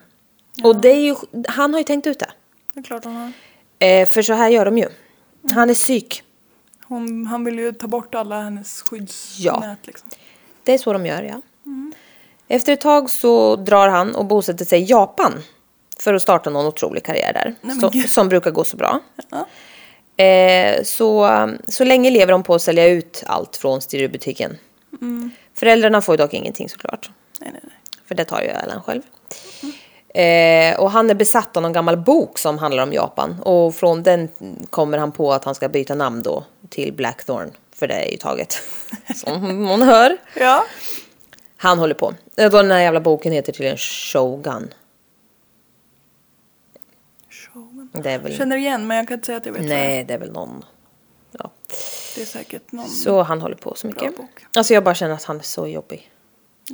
[0.64, 1.16] Och det är ju,
[1.48, 2.32] han har ju tänkt ut det.
[2.74, 3.32] Det är klart han har.
[3.88, 4.88] Eh, för så här gör de ju.
[5.54, 6.24] Han är psyk.
[6.84, 9.76] Hon, han vill ju ta bort alla hennes skyddsnät Ja.
[9.84, 10.10] liksom.
[10.64, 11.42] Det är så de gör, ja.
[12.48, 15.34] Efter ett tag så drar han och bosätter sig i Japan
[16.00, 17.56] för att starta någon otrolig karriär där.
[17.62, 19.00] Nej, så, som brukar gå så bra.
[19.30, 19.48] Ja.
[20.24, 21.30] Eh, så,
[21.68, 24.58] så länge lever de på att sälja ut allt från stereobutiken.
[25.54, 27.10] Föräldrarna får ju dock ingenting såklart.
[27.40, 27.74] Nej, nej, nej.
[28.06, 29.02] För det tar ju Ellen själv.
[30.14, 33.40] Eh, och han är besatt av någon gammal bok som handlar om Japan.
[33.42, 34.30] Och från den
[34.70, 37.52] kommer han på att han ska byta namn då till Blackthorn.
[37.76, 38.62] För det är ju taget.
[39.16, 40.18] Som man hör.
[40.40, 40.66] Ja.
[41.58, 42.14] Han håller på.
[42.38, 44.74] Eh, då Den här jävla boken heter tydligen Shogun.
[47.30, 47.90] Shogun.
[47.94, 48.38] Det är väl...
[48.38, 49.88] Känner igen men jag kan inte säga att jag vet vad det är.
[49.88, 50.66] Nej, det är väl någon.
[51.32, 51.52] Ja.
[52.16, 52.90] Det är säkert någon.
[52.90, 54.18] Så han håller på så mycket.
[54.18, 54.46] bok.
[54.56, 56.12] Alltså jag bara känner att han är så jobbig.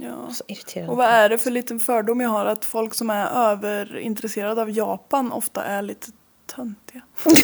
[0.01, 0.33] Ja.
[0.33, 0.91] Så irriterande.
[0.91, 4.69] Och vad är det för liten fördom jag har att folk som är överintresserade av
[4.71, 6.07] Japan ofta är lite
[6.55, 7.01] töntiga?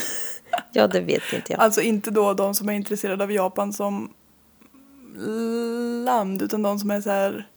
[0.71, 1.61] Ja, det vet inte jag.
[1.61, 4.13] Alltså inte då de som är intresserade av Japan som
[6.05, 7.47] land utan de som är så här.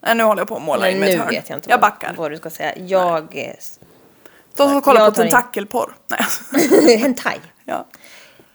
[0.00, 1.28] Nej nu håller jag på att måla Nej, in mig ett hörn.
[1.30, 2.14] vet jag inte jag vad, backar.
[2.16, 2.78] vad du ska säga.
[2.78, 3.36] Jag...
[3.36, 3.56] är-
[4.56, 5.96] De som kollar på tentakelporr.
[6.52, 6.96] Nej.
[6.98, 7.36] Hentai.
[7.64, 7.86] ja.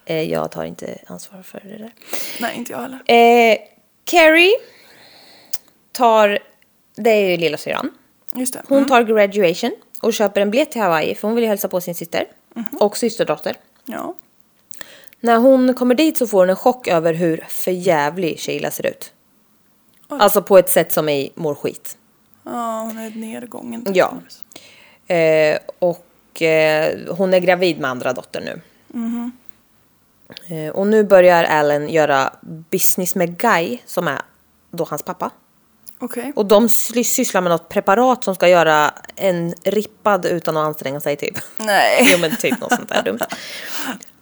[0.05, 1.91] Eh, jag tar inte ansvar för det där.
[2.41, 2.99] Nej inte jag heller.
[3.05, 3.57] Eh,
[4.03, 4.53] Carrie
[5.91, 6.39] tar...
[6.95, 7.91] Det är ju lilla syran.
[8.35, 8.61] Just det.
[8.67, 9.71] Hon tar graduation
[10.01, 12.27] och köper en biljett till Hawaii för hon vill ju hälsa på sin syster.
[12.79, 13.55] Och systerdotter.
[13.85, 14.15] Ja.
[15.19, 19.13] När hon kommer dit så får hon en chock över hur förjävlig Sheila ser ut.
[20.07, 21.97] Alltså på ett sätt som är mår skit.
[22.43, 23.85] ja, hon är nedgången.
[23.93, 24.13] Ja.
[25.15, 28.61] Eh, och eh, hon är gravid med andra dottern nu.
[30.55, 34.21] Eh, och nu börjar Alan göra business med Guy som är
[34.71, 35.31] då hans pappa.
[36.01, 36.33] Okej.
[36.35, 41.15] Och de sysslar med något preparat som ska göra en rippad utan att anstränga sig
[41.15, 41.37] typ.
[41.57, 42.07] Nej.
[42.11, 43.19] jo men typ något sånt där dumt.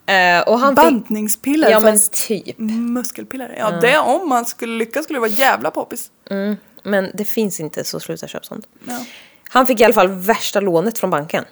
[0.05, 2.57] Eh, och han fick, Bantningspiller Ja men typ.
[2.57, 3.55] muskelpiller.
[3.59, 6.11] Ja, det om man skulle lyckas skulle det vara jävla poppis.
[6.84, 8.67] Men det finns inte så sluta köpa sånt.
[8.88, 8.99] Ja.
[9.49, 11.45] Han fick i alla fall värsta lånet från banken.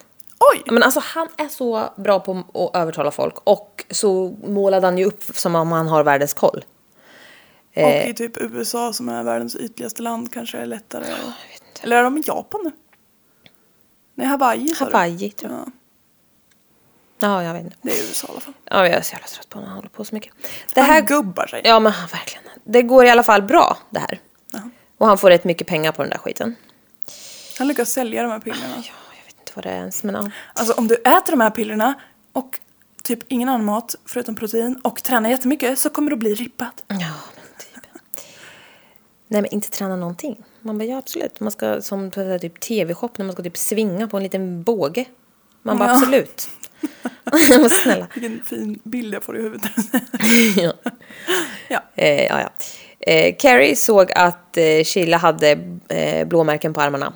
[0.53, 0.63] Oj!
[0.65, 5.05] Men alltså han är så bra på att övertala folk och så målade han ju
[5.05, 6.63] upp som om han har världens koll.
[7.84, 8.09] Och Eh.
[8.09, 11.05] i typ USA som är världens ytligaste land kanske är lättare.
[11.13, 12.71] att- Eller är de i Japan nu?
[14.15, 14.86] Nej, Hawaii sa?
[14.86, 15.59] Hawaii tror jag.
[15.59, 15.67] Ja,
[17.19, 17.78] Ja, jag vet inte.
[17.82, 18.53] det är USA i alla fall.
[18.63, 20.34] Ja, jag är så jävla trött på när han håller på så mycket.
[20.41, 21.61] Det Det här, gubbar sig.
[21.63, 22.43] ja men han- verkligen.
[22.63, 24.19] Det går i alla fall bra det här.
[24.51, 24.69] Jaha.
[24.97, 26.55] Och han får rätt mycket pengar på den där skiten.
[27.57, 28.73] Han lyckas sälja de här pillerna.
[28.75, 28.84] Ja,
[29.17, 30.32] jag vet inte vad det är ens men ja.
[30.53, 31.93] Alltså om du äter de här pillerna
[32.32, 32.59] och
[33.03, 36.82] typ ingen annan mat förutom protein och tränar jättemycket så kommer du bli rippad.
[36.88, 36.95] Ja.
[39.28, 40.43] Nej men inte träna någonting.
[40.61, 41.39] Man bara ja absolut.
[41.39, 42.11] Man ska som
[42.41, 45.05] typ tv-shop när man ska typ svinga på en liten båge.
[45.61, 45.95] Man bara Ja.
[45.95, 46.49] absolut.
[47.84, 48.07] Snälla.
[48.13, 49.71] Vilken fin bild jag får i huvudet.
[50.57, 50.73] ja.
[51.67, 51.84] ja.
[51.95, 52.49] Eh, ja, ja.
[52.99, 55.51] Eh, Carrie såg att eh, Sheila hade
[55.88, 57.13] eh, blåmärken på armarna.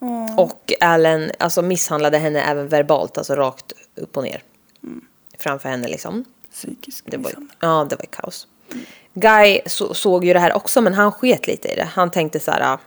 [0.00, 0.38] Åh.
[0.38, 4.42] Och Allen alltså, misshandlade henne även verbalt, alltså rakt upp och ner.
[5.38, 6.24] Framför henne liksom.
[6.52, 7.46] Psykisk misshandel.
[7.60, 8.46] ja, det var kaos.
[9.14, 11.84] Guy så, såg ju det här också, men han sket lite i det.
[11.84, 12.72] Han tänkte så här...
[12.74, 12.78] ah,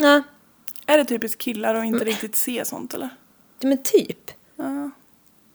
[0.00, 0.22] Nej,
[0.86, 1.94] Är det typiskt killar att Mm.
[1.94, 3.08] inte riktigt se sånt eller?
[3.60, 4.30] men typ.
[4.56, 4.90] Ja.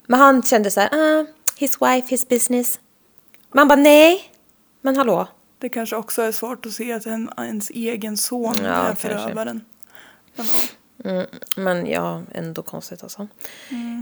[0.08, 0.90] Men han kände så här...
[1.22, 1.26] Ah,
[1.58, 2.80] his wife, his business.
[3.54, 4.32] Man bara nej.
[4.82, 5.28] Men hallå.
[5.58, 9.62] Det kanske också är svårt att se att en, ens egen son Ja, är förövaren.
[10.36, 10.60] Men, ja.
[11.10, 13.28] Mm, men ja, ändå konstigt alltså.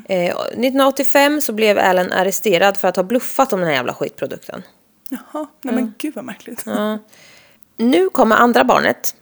[0.09, 4.63] Eh, 1985 så blev Allen arresterad för att ha bluffat om den här jävla skitprodukten.
[5.09, 6.63] Jaha, nej men gud vad märkligt.
[6.65, 6.99] Ja.
[7.77, 9.15] Nu kommer andra barnet.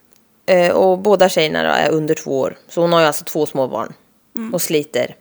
[0.46, 2.58] Eh, och båda tjejerna är under två år.
[2.68, 3.94] Så hon har ju alltså två små barn.
[4.54, 5.16] Och sliter.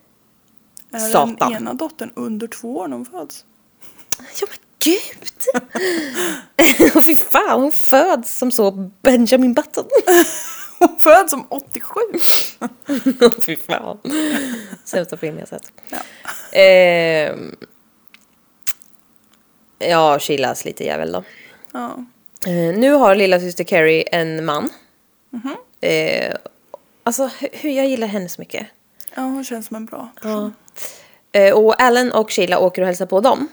[0.93, 1.37] Är Satan.
[1.39, 3.45] den ena dottern under två år när hon föds?
[4.41, 5.33] Ja men gud!
[7.05, 9.85] Fy fan, hon föds som så Benjamin Button.
[10.79, 12.01] Hon föds som 87!
[13.47, 13.99] Fy fan.
[14.85, 15.73] Sämsta film jag sett.
[15.89, 15.99] Ja.
[16.59, 17.57] Ehm.
[19.79, 21.25] Ja, Sheila sliter jävel då.
[21.73, 22.05] Ja.
[22.47, 24.69] Eh, nu har lilla syster Carrie en man.
[25.81, 26.35] Eh,
[27.03, 28.67] alltså hu- hur jag gillar henne så mycket.
[29.15, 30.55] ja, hon känns som en bra person.
[31.33, 33.49] Eh, och Alan och Sheila åker och hälsar på dem.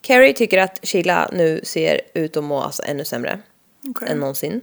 [0.00, 3.38] Carrie tycker att Sheila nu ser ut att må alltså ännu sämre
[3.88, 4.08] Okej.
[4.08, 4.60] än någonsin.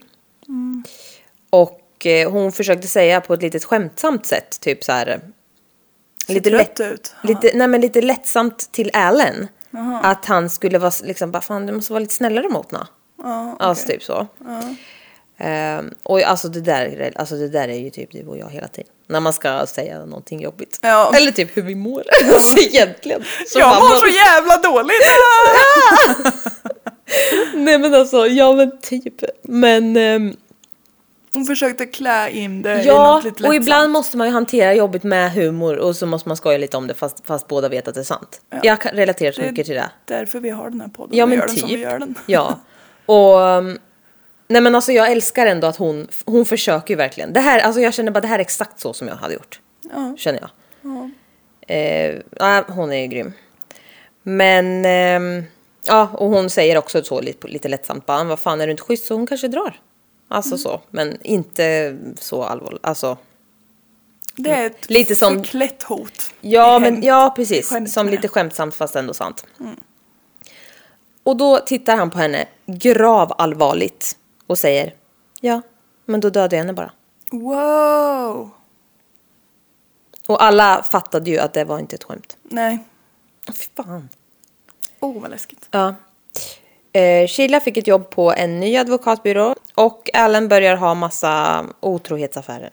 [1.49, 5.22] Och eh, hon försökte säga på ett litet skämtsamt sätt, typ så här.
[6.28, 7.15] Lite lätt, ut.
[7.24, 8.91] lite, nej men lite lättsamt till
[9.78, 9.99] Alan.
[10.05, 12.88] Att han skulle vara liksom, bara fan du måste vara lite snällare mot henne.
[13.23, 13.95] Ja, Alltså okej.
[13.97, 14.28] typ så.
[15.39, 18.67] Ehm, och alltså det, där, alltså det där är ju typ du och jag hela
[18.67, 18.91] tiden.
[19.07, 20.80] När man ska säga någonting jobbigt.
[20.82, 21.11] Ja.
[21.15, 22.03] Eller typ hur vi mår.
[22.34, 23.23] alltså egentligen.
[23.47, 25.01] Så Jag mår så jävla dåligt!
[27.53, 29.13] Nej men alltså, ja men typ.
[29.43, 30.36] Men ehm,
[31.38, 33.55] Hon försökte klä in det i ja, något lite och lättsamt.
[33.63, 36.88] ibland måste man ju hantera jobbet med humor och så måste man skoja lite om
[36.88, 38.41] det fast, fast båda vet att det är sant.
[38.49, 38.59] Ja.
[38.63, 39.89] Jag kan relatera så Det är mycket till det.
[40.05, 41.17] Därför vi har den här podden.
[41.17, 41.59] Ja vi men gör den typ.
[41.59, 42.15] som vi gör den.
[42.25, 42.59] Ja.
[43.05, 43.79] Och um,
[44.47, 47.33] Nej men alltså jag älskar ändå att hon, hon försöker ju verkligen.
[47.33, 49.59] Det här, alltså jag känner bara det här är exakt så som jag hade gjort.
[49.93, 50.15] Ja.
[50.17, 50.49] Känner jag.
[51.67, 53.33] Eh, ja, hon är ju grym.
[54.23, 55.43] Men, ehm,
[55.88, 58.83] ja och hon säger också så lite, lite lättsamt bara, vad fan är du inte
[58.83, 59.79] schysst så hon kanske drar.
[60.28, 62.86] Alltså så, men inte så allvarligt.
[62.86, 63.17] Alltså,
[64.36, 66.34] Det är ett Lite som- förklätt hot.
[66.41, 67.69] Ja, men, ja precis.
[67.69, 69.45] skämt Som lite skämtsamt fast ändå sant.
[71.23, 74.17] Och då tittar han på henne gravallvarligt
[74.47, 74.93] och säger
[75.41, 75.61] Ja,
[76.05, 76.91] men då dödade jag henne bara.
[77.32, 78.49] Wow!
[80.28, 82.38] Och alla fattade ju att det var inte ett skämt.
[82.43, 82.80] Nej.
[83.47, 84.09] Fy fan.
[84.99, 85.67] Oh, vad läskigt.
[85.71, 85.95] Ja.
[86.93, 92.69] Eh, Sheila fick ett jobb på en ny advokatbyrå och Allen börjar ha massa otrohetsaffärer.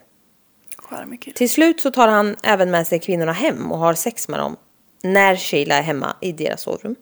[0.77, 1.33] Charmig.
[1.35, 4.57] Till slut så tar han även med sig kvinnorna hem och har sex med dem
[5.03, 6.95] när Sheila är hemma i deras sovrum.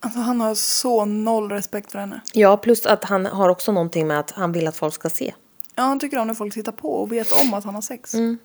[0.00, 2.20] Alltså han har så noll respekt för henne.
[2.32, 5.34] Ja, plus att han har också någonting med att han vill att folk ska se.
[5.74, 8.14] Ja, han tycker om när folk tittar på och vet om att han har sex.
[8.14, 8.38] Mm.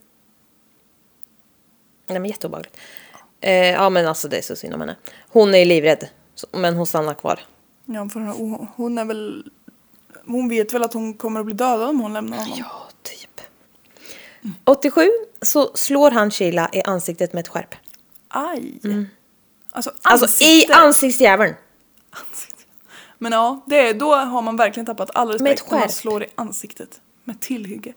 [2.07, 2.77] Nej men jätteobehagligt.
[3.41, 4.95] Eh, ja men alltså det är så synd om henne.
[5.29, 6.09] Hon är livrädd.
[6.39, 7.39] Så- Men hon stannar kvar.
[7.85, 9.51] Ja, för hon- hon är väl...
[10.25, 12.53] Hon vet väl att hon kommer att bli dödad om hon lämnar honom.
[12.57, 13.41] Ja, typ.
[14.63, 15.09] 87
[15.41, 17.75] så slår han Sheila i ansiktet med ett skärp.
[18.27, 18.79] Aj!
[19.71, 20.75] Alltså, Alltså i ansikte.
[20.75, 21.55] ansiktsjäveln.
[22.09, 22.63] Ansikte.
[23.17, 25.95] Men ja, det då har man verkligen tappat all Med ett respekt när man skärp.
[25.97, 27.01] slår i ansiktet.
[27.23, 27.93] Med tillhygge.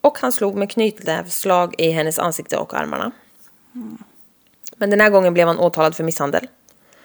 [0.00, 3.12] Och han slog med knytnävsslag i hennes ansikte och armarna.
[4.76, 6.48] Men den här gången blev han åtalad för misshandel.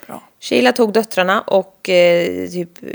[0.07, 0.23] Bra.
[0.39, 2.83] Sheila tog döttrarna och eh, typ...
[2.83, 2.89] eh,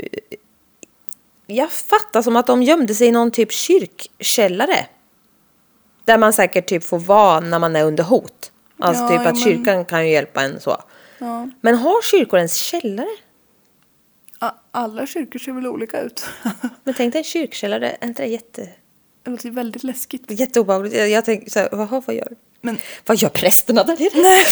[1.47, 4.85] Jag fattar som att de gömde sig i någon typ kyrkkällare.
[6.05, 8.51] Där man säkert typ får vara när man är under hot.
[8.79, 10.77] Alltså Ja, typ att men- kyrkan kan ju hjälpa en så.
[11.19, 11.49] Ja.
[11.61, 13.07] Men har kyrkor ens källare?
[14.71, 16.25] Alla kyrkor ser väl olika ut.
[16.83, 18.69] Men tänk dig en kyrkkällare, är inte det jätte,
[19.23, 20.23] det låter väldigt läskigt.
[20.39, 20.95] jätteobehagligt?
[20.95, 22.35] Jag, jag tänker så här, vad gör,
[22.65, 24.45] Men, vad gör prästerna där nere?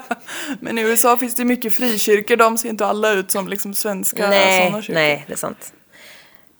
[0.60, 2.36] men i USA finns det mycket frikyrkor.
[2.36, 4.94] De ser inte alla ut som liksom svenska nej, sådana kyrkor.
[4.94, 5.72] nej, det är sant.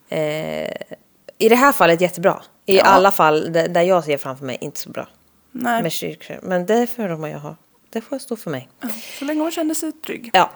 [0.09, 0.99] Eh,
[1.39, 2.43] I det här fallet jättebra.
[2.67, 2.83] I Ja.
[2.85, 5.09] alla fall där, jag ser framför mig inte så bra.
[5.53, 5.83] nej.
[5.83, 6.39] Med kyrkor.
[6.43, 7.57] Men det får man ju ha.
[7.93, 8.69] Det får stå för mig.
[8.81, 8.89] Ja,
[9.19, 10.31] Så länge man känner sig trygg.
[10.33, 10.51] Ja,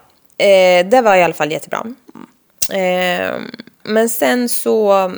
[0.45, 1.87] eh, det var i alla fall jättebra.
[2.73, 3.41] Eh,
[3.83, 5.13] men sen så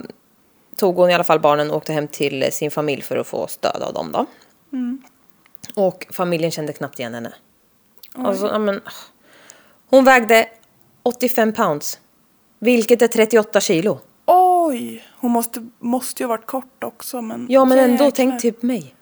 [0.77, 3.47] tog hon i alla fall barnen och åkte hem till sin familj för att få
[3.47, 4.27] stöd av dem då.
[5.75, 7.33] Och familjen kände knappt igen henne.
[8.15, 8.81] Alltså, ja, men,
[9.91, 10.49] hon vägde
[11.03, 12.01] 85 pounds.
[12.59, 14.01] Vilket är 38 kilo.
[14.27, 15.05] Oj!
[15.17, 17.47] Hon måste, måste ju ha varit kort också men...
[17.49, 18.95] Ja men ändå, tänk typ mig.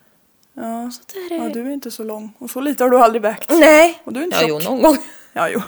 [0.54, 0.62] Ja.
[1.12, 2.32] där är- ja, du är inte så lång.
[2.38, 3.50] Och så lite har du aldrig vägt.
[3.50, 4.02] Nej!
[4.04, 4.62] Och du är inte ja, tjock.
[4.64, 4.96] jo, någon gång.
[5.32, 5.60] Ja, jo.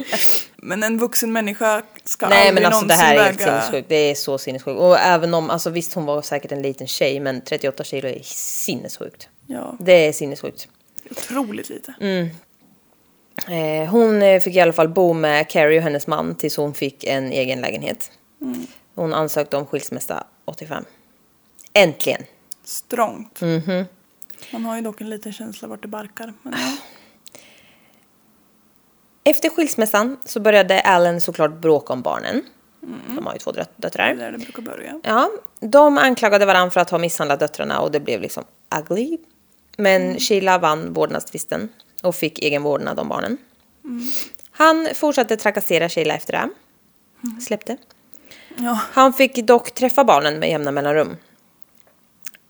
[0.56, 3.60] men en vuxen människa ska Nej aldrig men alltså det här är helt väga...
[3.60, 3.88] sinnessjukt.
[3.88, 4.80] Det är så sinnessjukt.
[4.80, 8.20] Och även om, alltså visst hon var säkert en liten tjej men 38 kilo är
[8.22, 9.28] sinnessjukt.
[9.46, 10.68] Ja, Det är sinnessjukt.
[11.10, 11.94] otroligt lite.
[12.00, 12.28] Mm.
[13.48, 16.74] Eh, hon eh, fick i alla fall bo med Carrie och hennes man tills hon
[16.74, 18.10] fick en egen lägenhet.
[18.94, 20.84] Hon ansökte om skilsmässa 85.
[21.72, 22.22] Äntligen!
[22.64, 23.40] Strångt.
[23.40, 23.84] Mhm.
[24.52, 26.32] Man har ju dock en liten känsla vart det barkar.
[26.42, 26.54] Men.
[29.24, 32.42] Efter skilsmässan så började Allen såklart bråka om barnen.
[33.16, 34.14] De har ju två döt- det är döttrar.
[34.14, 35.00] där det brukar börja.
[35.04, 35.30] Ja,
[35.60, 38.44] de anklagade varandra för att ha misshandlat döttrarna och det blev liksom
[38.80, 39.18] ugly.
[39.76, 41.68] Men Sheila vann vårdnadstvisten
[42.02, 43.36] och fick egen vårdnad om barnen.
[44.50, 46.50] Han fortsatte trakassera Sheila efter det.
[47.40, 47.76] Släppte.
[48.56, 48.78] Ja.
[48.92, 51.16] Han fick dock träffa barnen med jämna mellanrum.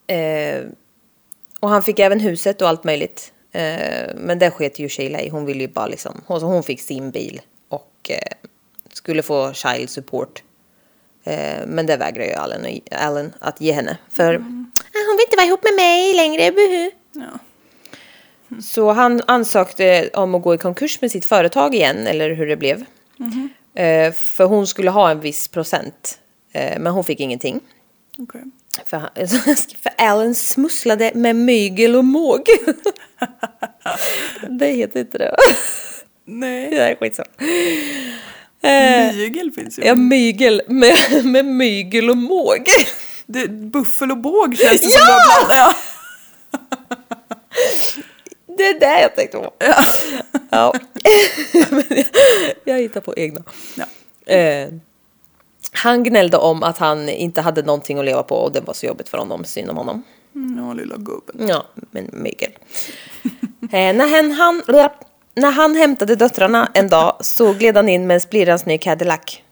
[0.07, 0.65] Eh,
[1.61, 3.33] och han fick även huset och allt möjligt.
[3.53, 5.29] Eh, men det sket ju Sheila i.
[5.29, 8.49] Hon ville ju bara liksom, hon, hon fick sin bil och eh,
[8.93, 10.43] skulle få child support.
[11.25, 13.99] Eh, men det vägrar ju Allen, Allen att ge henne.
[14.11, 14.39] För "Ah,
[15.09, 16.91] hon vill inte vara ihop med mig längre, buhu.
[17.15, 17.39] Ja.
[18.63, 22.57] Så han ansökte om att gå i konkurs med sitt företag igen, eller hur det
[22.57, 22.85] blev.
[23.77, 26.19] Eh, för hon skulle ha en viss procent,
[26.53, 27.61] eh, men hon fick ingenting.
[28.19, 28.41] Okej.
[28.87, 29.11] För, han,
[29.83, 32.41] för Alan smusslade med mygel och måg.
[34.49, 35.37] det heter inte det.
[36.25, 37.29] Nej, Det är skitsamma.
[38.63, 39.83] Eh, mygel finns ju.
[39.85, 42.67] ja, mygel med, med mygel och måg.
[43.27, 44.91] Det, buffel och båg känns det Ja!
[44.91, 45.57] som har blandat.
[45.57, 45.75] Ja.
[48.57, 49.53] Det är det jag tänkte på.
[50.51, 50.75] Ja.
[51.71, 52.05] Men jag,
[52.65, 53.43] jag hittar på egna.
[53.77, 53.85] Ja.
[54.35, 54.69] Eh,
[55.73, 58.87] han gnällde om att han inte hade någonting att leva på och det var så
[58.87, 60.03] jobbigt för honom, synd om honom.
[60.35, 61.49] Mm, ja, lilla gubben.
[61.49, 62.51] Ja, men mygel.
[63.63, 64.63] eh, när, han, han,
[65.35, 69.43] när han hämtade döttrarna en dag så gled han in med en splirrans ny Cadillac.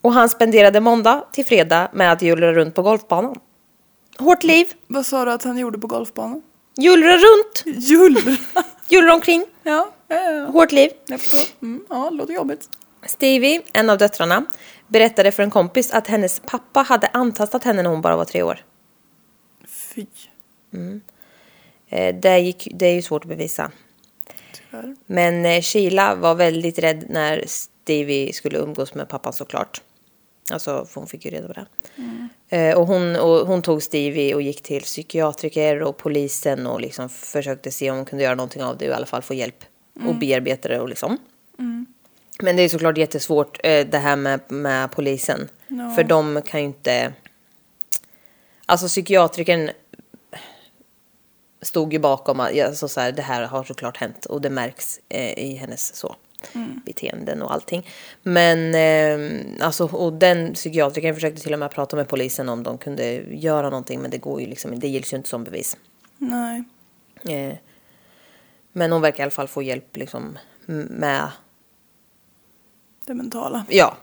[0.00, 3.36] Och han spenderade måndag till fredag med att hjulra runt på golfbanan.
[4.18, 6.42] Hårt liv, Vad sa du att han gjorde på golfbanan?
[6.82, 8.16] Hjulra runt, Jull!
[8.88, 10.90] hjulra omkring, ja, ja, ja, hårt liv.
[11.06, 11.66] jag förstår.
[11.66, 12.68] Mm, ja, låter jobbigt.
[13.06, 14.44] Stevie, en av döttrarna,
[14.86, 18.42] berättade för en kompis att hennes pappa hade antastat henne när hon bara var tre
[18.42, 18.64] år.
[19.66, 20.06] Fy,
[21.90, 23.70] Eh, Det, gick, det är ju svårt att bevisa.
[24.52, 24.96] tyvärr.
[25.06, 29.82] Men eh, Sheila var väldigt rädd när Stevie skulle umgås med pappan såklart.
[30.52, 31.66] Alltså, för hon fick ju reda på det.
[31.96, 32.04] Eh,
[32.76, 37.70] och, hon, och hon tog Stevie och gick till psykiatriker och polisen och liksom försökte
[37.70, 39.64] se om hon kunde göra någonting av det och i alla fall få hjälp
[40.06, 41.18] och bearbeta det och liksom.
[42.42, 45.48] Men det är såklart jättesvårt eh, det här med, med polisen.
[45.68, 45.94] Ja.
[45.96, 47.12] För de kan ju inte...
[48.66, 49.70] Alltså psykiatrikern
[51.62, 55.00] stod ju bakom att alltså så här, det här har såklart hänt och det märks
[55.08, 56.16] eh, i hennes så,
[56.86, 57.86] beteenden och allting.
[58.22, 62.78] Men eh, alltså, och den psykiatrikern försökte till och med prata med polisen om de
[62.78, 65.76] kunde göra någonting men det går ju liksom, det gills ju inte som bevis.
[66.18, 66.64] Nej.
[67.24, 67.54] Eh,
[68.72, 71.28] men hon verkar i alla fall få hjälp liksom med
[73.06, 73.66] Det mentala.
[73.68, 73.96] Ja.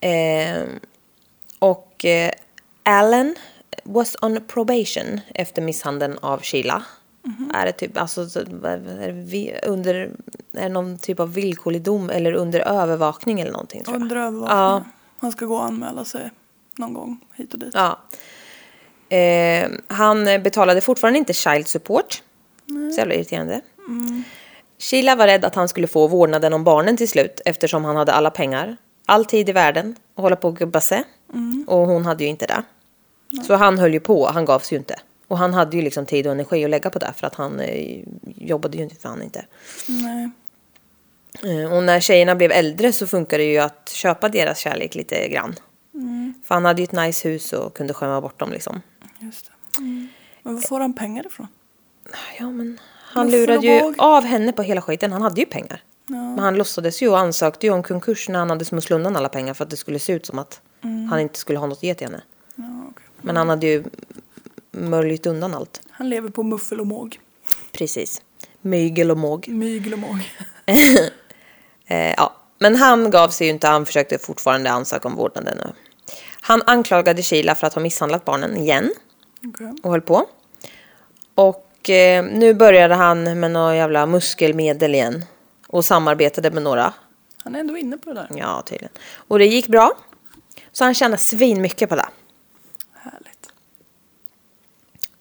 [0.00, 0.64] Eh,
[1.58, 2.30] och eh,
[2.82, 3.34] Alan
[3.84, 6.84] was on probation efter misshandeln av Sheila.
[7.54, 9.94] Är det typ, alltså, så- är det under,
[10.52, 14.02] är det någon typ av villkorlig dom eller under övervakning eller någonting tror jag.
[14.02, 14.58] Under övervakning.
[14.58, 14.84] Ja.
[15.18, 16.30] Han ska gå och anmäla sig
[16.78, 17.74] någon gång hit och dit.
[17.74, 17.98] Ja.
[19.16, 22.22] Eh, han betalade fortfarande inte child support.
[22.94, 23.60] Så jävla irriterande.
[24.78, 28.12] Sheila var rädd att han skulle få vårdnaden om barnen till slut eftersom han hade
[28.12, 31.04] alla pengar, all tid i världen och hålla på och gubba sig.
[31.66, 32.62] Och hon hade ju inte det.
[33.46, 34.96] Så han höll ju på, han gav sig ju inte.
[35.28, 37.60] Och han hade ju liksom tid och energi att lägga på det för att han
[37.60, 39.46] eh, jobbade ju inte för han inte.
[39.88, 40.30] Nej.
[41.44, 45.28] Eh, Och när tjejerna blev äldre så funkade det ju att köpa deras kärlek lite
[45.28, 45.54] grann.
[46.44, 48.82] För han hade ju ett nice hus och kunde skämma bort dem liksom.
[49.18, 49.78] Just det.
[49.80, 50.08] Mm.
[50.42, 51.46] Men var får han pengar ifrån?
[52.38, 55.12] Ja men han lurade ju av henne på hela skiten.
[55.12, 55.82] Han hade ju pengar.
[56.06, 56.14] Ja.
[56.14, 59.28] Men han låtsades ju och ansökte ju om konkurs när han hade smusslat undan alla
[59.28, 60.60] pengar för att det skulle se ut som att
[61.10, 62.22] han inte skulle ha något att ge till henne.
[62.56, 63.06] Ja, okej.
[63.22, 63.84] Men han hade ju
[64.76, 65.80] möjligt undan allt.
[65.90, 67.20] Han lever på muffel och måg.
[67.72, 68.22] Precis.
[68.60, 69.48] Mygel och måg.
[69.48, 70.18] Mygel och måg.
[71.88, 72.36] Eh, ja.
[72.58, 75.58] Men han gav sig ju inte, han försökte fortfarande ansöka om vårdnaden.
[75.64, 75.72] nu.
[76.40, 78.94] Han anklagade Sheila för att ha misshandlat barnen igen
[79.48, 79.72] Okej.
[79.82, 80.26] och höll på.
[81.34, 85.24] Och eh, nu började han med några jävla muskelmedel igen
[85.66, 86.92] och samarbetade med några.
[87.44, 88.28] Han är ändå inne på det där.
[88.38, 88.92] Ja, tydligen.
[89.16, 89.96] Och det gick bra.
[90.72, 92.08] Så han tjänade svin mycket på det.
[92.92, 93.48] Härligt.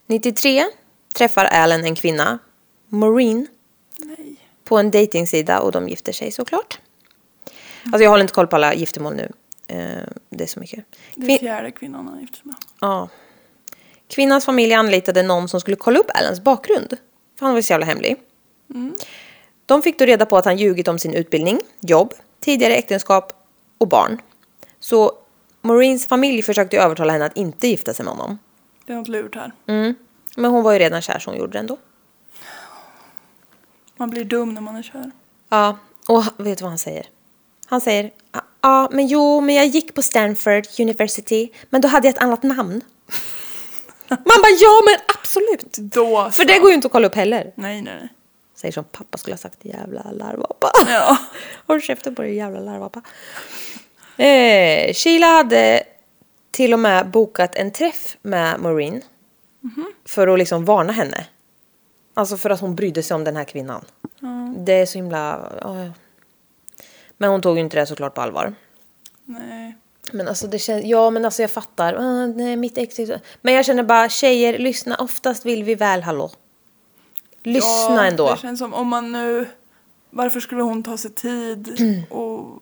[0.08, 0.66] 93
[1.16, 2.39] träffar Allen en kvinna,
[2.88, 3.47] Maureen,
[3.99, 4.36] Nej.
[4.64, 6.80] på en dejtingsida och de gifter sig såklart.
[7.86, 9.32] Alltså jag håller inte koll på alla giftermål nu.
[9.68, 10.86] Eh, det är så mycket.
[11.16, 12.56] Det är Kvin- fjärde kvinnan han gifter sig med.
[12.82, 13.10] ja.
[14.08, 16.89] Kvinnans familj anlitade någon som skulle kolla upp Allens bakgrund.
[17.39, 18.16] För han var ju så jävla hemlig.
[19.66, 23.34] De fick då reda på att han ljugit om sin utbildning, jobb, tidigare äktenskap
[23.78, 24.22] och barn.
[24.80, 25.12] Så
[25.62, 28.39] Maurins familj försökte övertala henne att inte gifta sig med honom.
[28.86, 29.51] Det är något lurt här.
[29.67, 29.95] Mm.
[30.36, 31.77] Men hon var ju redan kär så hon gjorde det ändå.
[33.97, 35.11] Man blir dum när man är kär.
[35.49, 35.77] Ja,
[36.07, 37.05] och vet du vad han säger?
[37.65, 42.07] Han säger, ja, ah, men jo, men jag gick på Stanford University, men då hade
[42.07, 42.81] jag ett annat namn.
[44.09, 45.77] Man bara, ja men absolut!
[45.93, 47.51] Då För det går ju inte att kolla upp heller.
[47.55, 48.09] Nej, nej, nej.
[48.55, 50.71] Säger som pappa skulle ha sagt, jävla larvapa.
[50.88, 51.17] Ja.
[51.67, 53.01] Håll käften på dig jävla larvapa.
[54.23, 55.83] Eh, Sheila hade
[56.56, 59.01] till och med bokat en träff med Maureen.
[60.06, 61.26] För att liksom varna henne.
[62.14, 63.86] Alltså för att hon brydde sig om den här kvinnan.
[64.58, 65.51] Det är så himla...
[65.62, 65.91] ja.
[67.18, 68.53] Men hon tog ju inte det såklart på allvar.
[69.26, 69.76] Nej.
[70.12, 71.93] Men alltså det känns, ja men alltså jag fattar.
[71.93, 72.99] Ah, nej, mitt ex
[73.41, 74.95] Men jag känner bara tjejer, lyssna.
[74.95, 76.32] Oftast vill vi väl, hallå.
[77.43, 78.32] Lyssna ja, ändå.
[78.32, 79.47] Det känns som om man nu...
[80.10, 81.76] Varför skulle hon ta sig tid?
[81.80, 82.03] Mm.
[82.03, 82.62] Och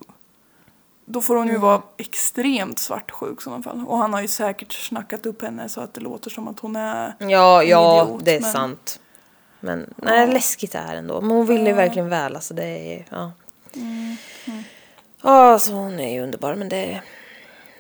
[1.14, 3.86] då får hon ju vara extremt svartsjuk i sådana fall.
[3.88, 6.76] Och han har ju säkert snackat upp henne så att det låter som att hon
[6.76, 9.00] är Ja, ja, idiot, det är men- sant.
[9.60, 11.22] Men nej, läskigt är det ändå.
[11.22, 12.36] Men hon ville ju verkligen väl.
[12.36, 13.32] Alltså det är, ja.
[13.76, 14.16] Mm,
[15.24, 16.56] Ja, alltså hon är ju underbar.
[16.56, 17.02] Men det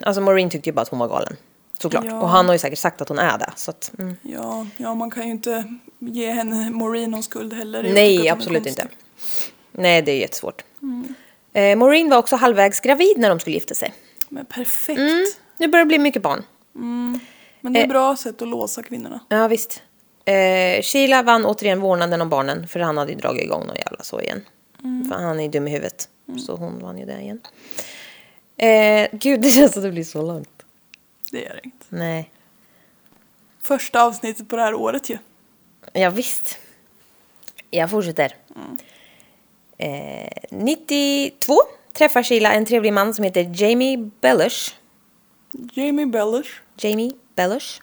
[0.05, 1.35] Alltså Maureen tyckte ju bara att hon var galen.
[1.79, 2.05] Såklart.
[2.05, 2.21] Ja.
[2.21, 3.51] Och han har ju säkert sagt att hon är det.
[3.55, 4.15] Så att, mm.
[4.21, 5.63] Ja, ja, man kan ju inte
[5.99, 7.83] ge henne Maureen någon skuld heller.
[7.83, 8.87] Jag Nej, är absolut inte.
[9.71, 10.63] Nej, det är jättesvårt.
[10.81, 11.15] Mm.
[11.53, 13.93] Eh, Maureen var också halvvägs gravid när de skulle gifta sig.
[14.29, 14.99] Men perfekt.
[14.99, 15.25] Mm.
[15.57, 16.43] Nu börjar det bli mycket barn.
[16.73, 17.83] Men det är Eh.
[17.83, 19.19] ett bra sätt att låsa kvinnorna.
[19.29, 19.81] Ja, visst.
[20.25, 24.03] Eh, Sheila vann återigen vårdnaden om barnen för han hade ju dragit igång någon jävla
[24.03, 24.41] så igen.
[25.09, 26.09] För han är ju dum i huvudet.
[26.47, 27.41] Så hon vann ju det igen.
[28.57, 30.63] Eh, gud, det känns som det blir så långt.
[31.31, 31.85] Det gör inget.
[31.89, 32.31] Nej.
[33.61, 35.17] Första avsnittet på det här året ju.
[35.93, 36.57] Ja, visst.
[37.71, 38.35] Jag fortsätter.
[39.77, 41.55] Eh, 92
[41.93, 44.73] träffar Sheila en trevlig man som heter Jamie Bellush.
[45.73, 46.49] Jamie Bellish.
[46.77, 47.81] Jamie Bellush.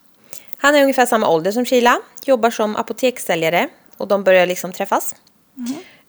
[0.57, 5.15] Han är ungefär samma ålder som Sheila, jobbar som apotekssäljare och de börjar liksom träffas.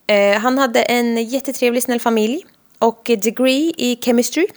[0.07, 2.45] Eh, han hade en jättetrevlig snäll familj
[2.77, 4.47] och degree i chemistry.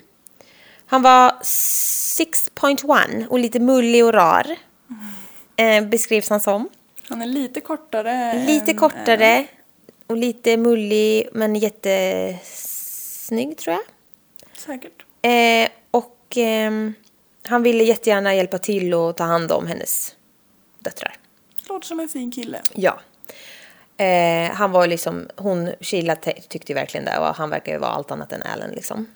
[0.87, 4.57] Han var 6.1 och lite mullig och rar.
[5.57, 6.68] Eh, beskrivs han som.
[7.09, 8.45] Han är lite kortare.
[8.47, 9.47] Lite än- kortare
[10.07, 13.83] och lite mullig men jättesnygg tror jag.
[14.57, 15.05] Säkert.
[15.23, 16.95] Eh, och ehm,
[17.47, 20.15] han ville jättegärna hjälpa till och ta hand om hennes
[20.79, 21.17] döttrar.
[21.69, 22.61] Låter som en fin kille.
[22.73, 23.01] Ja.
[24.05, 27.91] Eh, han var liksom, hon, Sheila te- tyckte verkligen det och han verkar ju vara
[27.91, 29.07] allt annat än Alan liksom.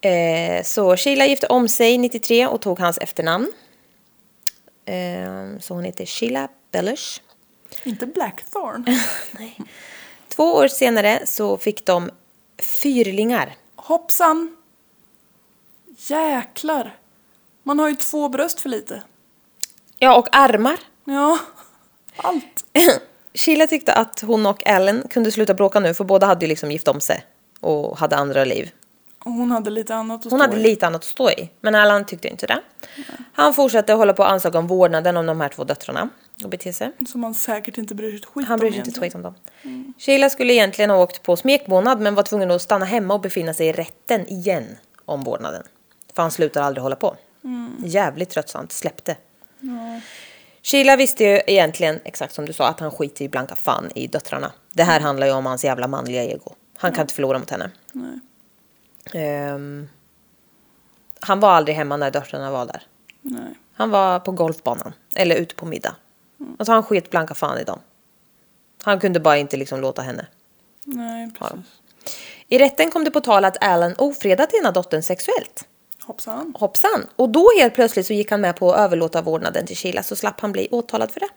[0.00, 3.52] Eh, så Sheila gifte om sig 93 och tog hans efternamn.
[4.84, 7.20] Eh, så hon heter Sheila Bellush.
[7.84, 8.84] Inte Blackthorn.
[10.28, 12.10] Två år senare så fick de
[12.82, 13.56] fyrlingar.
[13.76, 14.56] Hoppsan!
[15.96, 16.96] Jäklar!
[17.62, 19.02] Man har ju två bröst för lite.
[19.98, 20.76] Ja, och armar.
[21.04, 21.38] Ja,
[22.16, 22.64] allt.
[23.34, 26.70] Sheila tyckte att hon och Ellen kunde sluta bråka nu för båda hade ju liksom
[26.70, 27.26] gift om sig
[27.60, 28.70] och hade andra liv.
[29.24, 30.62] Och hon hade lite annat att Hon stå hade i.
[30.62, 32.60] lite annat att stå i, men Alan tyckte inte det.
[33.32, 36.08] Han fortsatte hålla på och ansöka om vårdnaden om de här två döttrarna
[36.44, 36.92] och bete sig.
[37.08, 39.14] Som man säkert inte bryr sig ett skit Han om bryr sig inte ett skit
[39.14, 39.34] om dem.
[39.98, 43.54] Sheila skulle egentligen ha åkt på smekmånad men var tvungen att stanna hemma och befinna
[43.54, 45.62] sig i rätten igen om vårdnaden.
[46.14, 47.16] För han slutar aldrig hålla på.
[47.84, 49.16] Jävligt tröttsamt, släppte.
[50.62, 54.06] Sheila visste ju egentligen, exakt som du sa, att han skiter i blanka fan i
[54.06, 54.52] döttrarna.
[54.72, 56.54] Det här handlar ju om hans jävla manliga ego.
[56.76, 57.70] Han kan inte förlora mot henne.
[59.12, 59.88] Ehm,
[61.20, 62.82] han var aldrig hemma när döttrarna var där.
[63.22, 63.54] Nej.
[63.72, 65.94] Han var på golfbanan eller ute på middag.
[66.58, 67.78] Alltså han sket blanka fan i dem.
[68.82, 70.26] Han kunde bara inte liksom låta henne.
[70.84, 71.56] Nej, precis.
[72.48, 75.64] I rätten kom det på tal att Alan ofredat ena dottern sexuellt.
[76.04, 76.54] Hoppsan.
[76.58, 77.06] Hoppsan!
[77.16, 80.16] Och då helt plötsligt så gick han med på att överlåta vårdnaden till Sheila så
[80.16, 81.28] slapp han bli åtalad för det.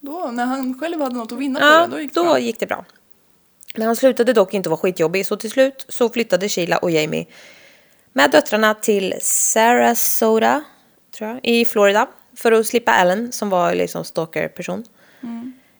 [0.00, 2.24] Då, när han själv hade något att vinna på Ja, det, då gick det då
[2.24, 2.38] bra.
[2.38, 2.84] gick det bra.
[3.74, 7.26] Men han slutade dock inte vara skitjobbig så till slut så flyttade Sheila och Jamie
[8.12, 10.64] med döttrarna till Sarasota
[11.16, 14.84] tror jag, i Florida för att slippa Allen som var liksom stalker-person.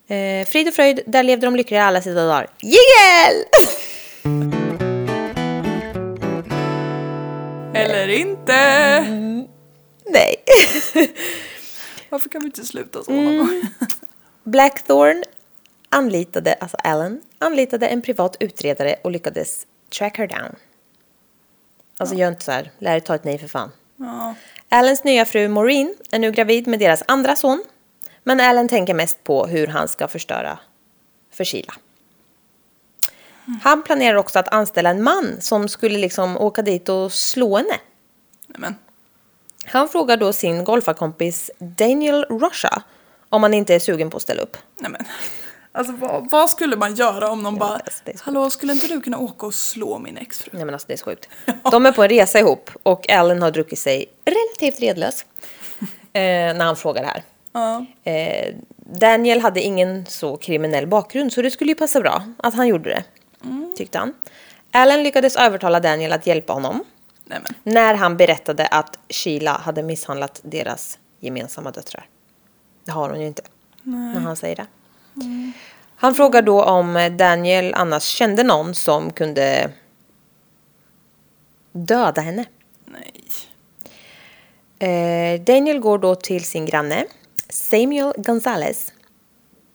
[0.08, 2.46] Eh, frid och fröjd, där levde de lyckliga alla sina dagar.
[2.60, 3.44] Jingel!
[7.74, 9.00] Eller inte!
[10.04, 10.36] Nej.
[12.08, 13.62] Varför kan vi inte sluta så någon gång?
[14.44, 15.24] Blackthorn
[15.88, 19.66] anlitade, alltså Allen, anlitade en privat utredare och lyckades
[19.98, 20.56] track her down.
[21.98, 23.70] Alltså gör inte så här, lär dig ta ett nej för fan.
[23.96, 24.34] Ja.
[24.68, 27.64] Allens nya fru Maureen är nu gravid med deras andra son.
[28.22, 30.58] Men Allen tänker mest på hur han ska förstöra
[31.32, 31.74] för Sheila.
[33.62, 37.78] Han planerar också att anställa en man som skulle liksom åka dit och slå henne.
[38.46, 38.74] Nej men.
[39.64, 42.82] Han frågar då sin golfarkompis Daniel Rusha
[43.28, 44.56] om han inte är sugen på att ställa upp.
[44.78, 45.04] Nej men.
[45.72, 49.18] Alltså vad, vad skulle man göra om någon bara alltså, Hallå, skulle inte du kunna
[49.18, 50.50] åka och slå min exfru?
[50.52, 51.28] Nej men alltså det är så sjukt.
[51.70, 54.06] De är på en resa ihop och Allen har druckit sig
[54.60, 55.24] relativt redlös.
[56.12, 57.22] Eh, när han frågar det här.
[57.52, 57.86] Ja.
[58.10, 62.68] Eh, Daniel hade ingen så kriminell bakgrund så det skulle ju passa bra att han
[62.68, 63.04] gjorde det.
[63.76, 64.14] Tyckte han.
[64.70, 66.84] Allen lyckades övertala Daniel att hjälpa honom.
[67.24, 67.74] Nej men.
[67.74, 72.08] När han berättade att Sheila hade misshandlat deras gemensamma döttrar.
[72.84, 73.42] Det har hon ju inte.
[73.82, 74.66] När han säger det.
[75.96, 79.70] Han frågar då om Daniel annars kände någon som kunde
[81.72, 82.44] döda henne.
[82.84, 83.12] Nej.
[84.78, 87.06] Eh, Daniel går då till sin granne
[87.48, 88.92] Samuel Gonzales.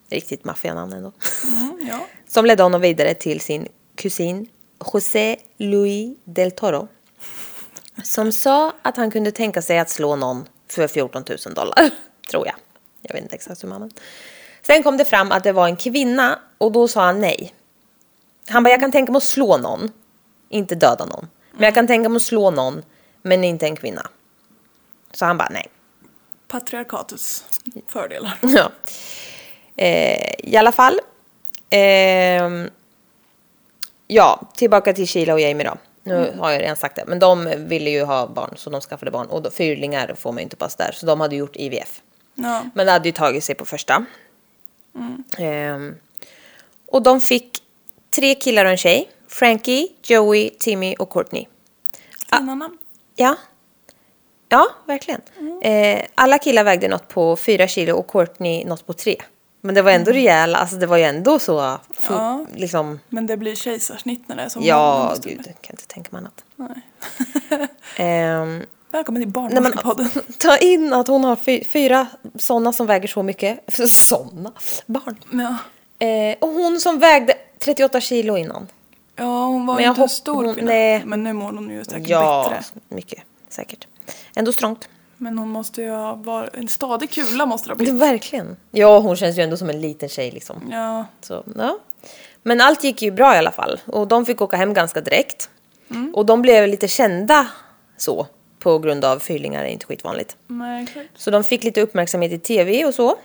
[0.09, 1.11] Riktigt maffianamn ändå.
[1.47, 1.99] Mm, ja.
[2.27, 4.49] Som ledde honom vidare till sin kusin
[4.93, 6.87] José Luis del Toro.
[8.03, 11.75] Som sa att han kunde tänka sig att slå någon för 14 000 dollar.
[12.31, 12.55] Tror jag.
[13.01, 13.91] Jag vet inte exakt hur mannen.
[14.61, 17.53] Sen kom det fram att det var en kvinna och då sa han nej.
[18.47, 19.91] Han bara, jag kan tänka mig att slå någon.
[20.49, 21.27] Inte döda någon.
[21.51, 22.83] Men jag kan tänka mig att slå någon.
[23.21, 24.09] Men inte en kvinna.
[25.13, 25.67] Så han bara, nej.
[26.47, 27.45] Patriarkatets
[27.87, 28.37] fördelar.
[28.41, 28.71] Ja.
[29.75, 30.99] Eh, I alla fall.
[31.69, 32.69] ehm,
[34.07, 35.77] ja, tillbaka till Sheila och Jamie då.
[36.03, 37.03] Nu har jag redan sagt det.
[37.07, 39.27] Men de ville ju ha barn så de skaffade barn.
[39.27, 40.91] Och då, fyrlingar får man ju inte pass där.
[40.93, 42.01] Så de hade gjort IVF.
[42.35, 42.65] Ja.
[42.73, 44.05] Men det hade ju tagit sig på första.
[45.37, 45.95] Ehm,
[46.85, 47.59] och de fick
[48.15, 49.09] tre killar och en tjej.
[49.27, 51.45] Frankie, Joey, Timmy och Courtney.
[52.29, 52.77] Fina namn.
[53.15, 53.35] Ja.
[54.51, 55.21] Ja, verkligen.
[55.61, 59.15] Eh, alla killar vägde något på fyra kilo och Courtney något på tre.
[59.61, 61.77] Men det var ändå rejäla, alltså det var ju ändå så,
[62.09, 62.45] Ja.
[62.55, 66.09] liksom, Men det blir kejsarsnitt när det är som ja, gud, jag kan inte tänka
[66.11, 66.43] mig annat.
[66.55, 67.67] Nej.
[67.95, 70.09] Ehm, Välkommen till Barnmorskepodden.
[70.39, 72.07] ta in att hon har fy, fyra
[72.39, 73.59] sådana som väger så mycket.
[73.91, 74.51] Sådana
[74.85, 75.15] barn.
[75.31, 75.57] Ja.
[76.07, 78.67] Eh, och hon som vägde 38 kilo innan.
[79.15, 80.71] ja, hon var Men jag inte en stor hon- kvinna.
[80.71, 81.01] nej.
[81.05, 82.63] Men nu mår hon ju säkert Ja, bättre.
[82.89, 83.87] mycket säkert.
[84.35, 84.89] Ändå strångt.
[85.17, 87.93] Men hon måste ju ha varit en stadig kula måste det ha blivit.
[88.01, 88.57] verkligen.
[88.71, 90.69] Ja, hon känns ju ändå som en liten tjej liksom.
[90.71, 91.05] Ja.
[91.21, 91.77] Så, ja.
[92.43, 93.79] Men allt gick ju bra i alla fall.
[93.85, 95.49] Och de fick åka hem ganska direkt.
[96.13, 97.47] Och de blev lite kända
[97.97, 98.27] så.
[98.59, 100.35] På grund av fyrlingar, det är inte skitvanligt.
[100.47, 101.09] Nej, exakt.
[101.15, 103.15] Så de fick lite uppmärksamhet i tv och så.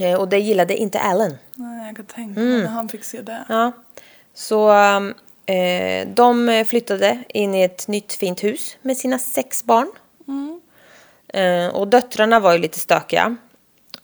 [0.00, 1.34] Eh, och det gillade inte Alan.
[1.54, 2.52] Nej, jag kan tänka Mm.
[2.52, 3.44] mig när han fick se det.
[3.48, 3.72] Ja.
[4.34, 5.14] Så um,
[5.48, 9.90] eh, de flyttade in i ett nytt fint hus med sina sex barn.
[11.28, 13.36] Eh, och döttrarna var ju lite stökiga.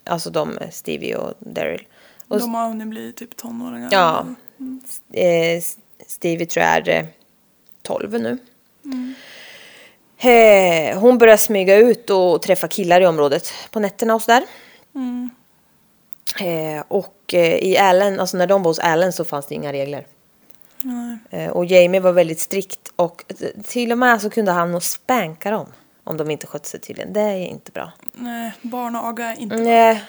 [0.04, 1.86] Alltså de, Stevie och Daryl.
[2.28, 3.88] Och De har hunnit bli typ tonåringar.
[3.92, 4.26] Ja.
[5.12, 5.62] Eh,
[6.06, 7.04] Stevie tror jag är eh,
[7.82, 8.38] 12 nu.
[10.18, 14.42] Eh, hon börjar smyga ut och träffa killar i området på nätterna och sådär.
[16.40, 19.72] Eh, och eh, i Allen, alltså när de var hos Allen så fanns det inga
[19.72, 20.06] regler.
[21.30, 24.82] Eh, och Jamie var väldigt strikt och t- till och med så kunde han nog
[24.82, 25.66] spänka dem
[26.04, 27.12] om de inte skötte sig tydligen.
[27.12, 27.92] Det är inte bra.
[28.14, 30.04] Nej, barnaga är inte Nej.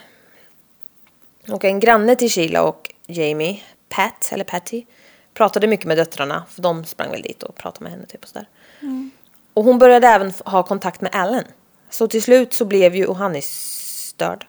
[1.49, 4.85] Och en granne till Sheila och Jamie, Pat, eller Patty,
[5.33, 6.43] pratade mycket med döttrarna.
[6.49, 8.47] För de sprang väl dit och pratade med henne typ och sådär.
[9.53, 11.43] Och hon började även ha kontakt med Allen.
[11.89, 13.03] Så till slut så blev ju,
[13.35, 14.47] är störd.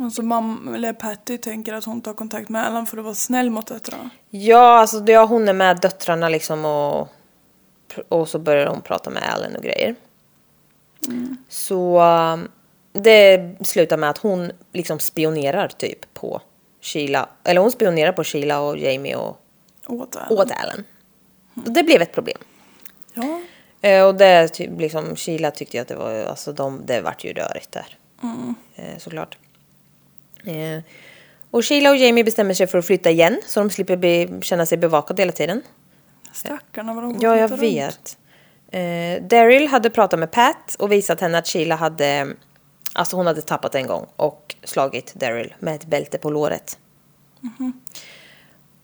[0.00, 3.50] Alltså mamma, eller Patty tänker att hon tar kontakt med Alan för att vara snäll
[3.50, 4.10] mot döttrarna.
[4.30, 7.08] Ja, alltså det- hon är med döttrarna liksom och,
[8.08, 9.94] och så börjar hon prata med Allen och grejer.
[11.48, 12.48] Så um,
[12.92, 16.40] det slutar med att hon liksom spionerar typ på
[16.80, 19.40] Sheila, eller hon spionerar på Sheila och Jamie och
[19.86, 20.38] Åt Alan.
[20.38, 20.84] åt Allen.
[21.66, 22.38] Och det blev ett problem.
[23.14, 23.40] Ja.
[23.88, 27.32] Eh, och det liksom, Sheila tyckte ju att det var, alltså de, det vart ju
[27.32, 27.96] rörigt där.
[28.74, 29.38] Eh, såklart.
[30.44, 30.82] Eh,
[31.50, 34.66] och Sheila och Jamie bestämmer sig för att flytta igen så de slipper bli, känna
[34.66, 35.62] sig bevakade hela tiden.
[36.32, 37.62] Stackarna vad de går Ja, jag runt.
[37.62, 38.16] vet.
[38.72, 42.26] Eh, Daryl hade pratat med Pat och visat henne att Sheila hade,
[42.94, 46.78] alltså hon hade tappat en gång och slagit Daryl med ett bälte på låret.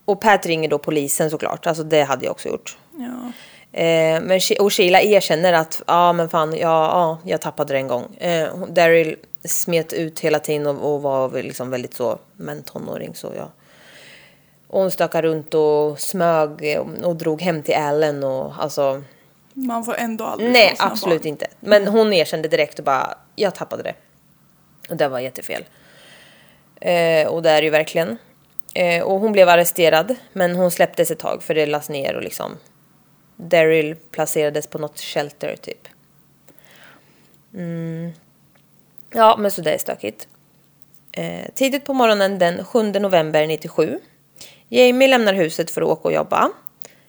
[0.05, 2.79] Och Pat ringer då polisen såklart, alltså det hade jag också gjort.
[2.93, 3.33] Ja.
[3.81, 7.89] Eh, men, och Sheila erkänner att ja men fan, ja, ja jag tappade det en
[7.89, 8.15] gång.
[8.17, 9.17] Eh, Daryl
[9.47, 13.51] smet ut hela tiden och, och var liksom väldigt så, men tonåring så ja.
[14.69, 19.03] Och hon stökade runt och smög eh, och, och drog hem till Allen och alltså
[19.53, 21.29] Man får ändå aldrig Nej, absolut barn.
[21.29, 21.47] inte.
[21.61, 23.95] Men hon erkände direkt och bara, jag tappade det.
[24.91, 25.65] Och det var jättefel.
[26.81, 28.19] Eh, och det är ju verkligen.
[28.75, 32.23] Eh, och hon blev arresterad, men hon släpptes ett tag för det lades ner och
[32.23, 32.57] liksom
[33.37, 35.89] Daryl placerades på något shelter typ.
[37.55, 38.13] Mm.
[39.17, 40.29] Ja, men så det är stökigt.
[41.13, 43.99] Eh, tidigt på morgonen den 7 november 97.
[44.69, 46.51] Jamie lämnar huset för att åka och jobba.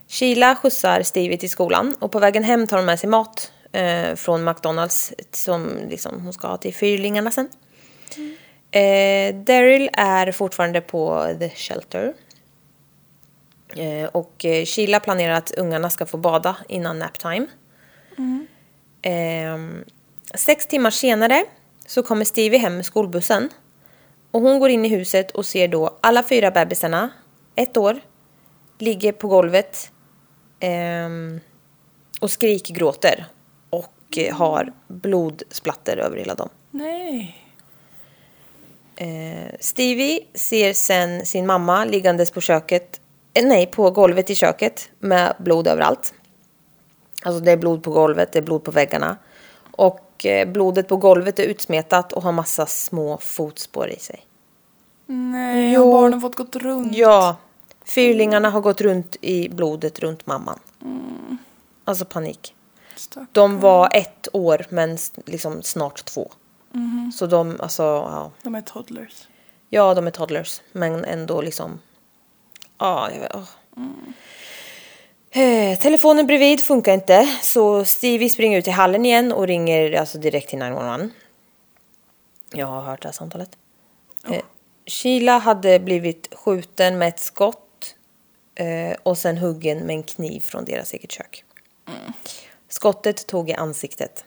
[0.08, 4.16] Sheila skjutsar Stevie till skolan och på vägen hem tar hon med sig mat eh,
[4.16, 7.49] från McDonalds som liksom, hon ska ha till fyrlingarna sen.
[8.72, 12.14] Eh, Daryl är fortfarande på The Shelter.
[13.70, 17.47] Eh, och eh, Sheila planerar att ungarna ska få bada innan naptime.
[19.01, 19.58] Eh,
[20.34, 21.45] sex timmar senare
[21.88, 23.50] så kommer Stevie hem med skolbussen.
[24.32, 27.10] Och hon går in i huset och ser då alla fyra bebisarna,
[27.56, 28.00] ett år,
[28.78, 29.92] ligger på golvet
[30.60, 31.40] ehm,
[32.22, 33.26] och skrikgråter.
[33.70, 36.50] Och eh, har blodsplatter över hela dem.
[36.72, 37.44] Nej.
[38.96, 43.02] Eh, Stevie ser sen sin mamma liggandes på köket,
[43.34, 46.14] eh, nej på golvet i köket med blod överallt.
[47.24, 49.18] Alltså det är blod på golvet, det är blod på väggarna.
[49.72, 54.26] Och eh, blodet på golvet är utsmetat och har massa små fotspår i sig.
[55.05, 55.91] Nej, Jo.
[55.93, 56.95] har barnen fått gått runt?
[56.95, 57.36] Ja,
[57.86, 60.59] fyrlingarna har gått runt i blodet runt mamman.
[61.86, 62.53] Alltså panik.
[62.95, 63.28] Stackarn.
[63.32, 66.32] De var ett år men liksom snart två.
[67.15, 68.32] Så de, alltså, ja.
[68.43, 69.28] De är toddlers.
[69.70, 71.80] Ja, de är toddlers, men ändå liksom...
[72.78, 73.43] Ja, vet, åh.
[75.38, 80.18] Eh, telefonen bredvid funkar inte, så Stevie springer ut i hallen igen och ringer alltså
[80.18, 81.10] direkt till 911.
[82.54, 83.58] Jag har hört det här samtalet.
[84.30, 84.42] Eh,
[84.86, 87.96] Sheila hade blivit skjuten med ett skott
[88.56, 91.44] eh, och sen huggen med en kniv från deras eget kök.
[92.68, 94.26] Skottet tog i ansiktet.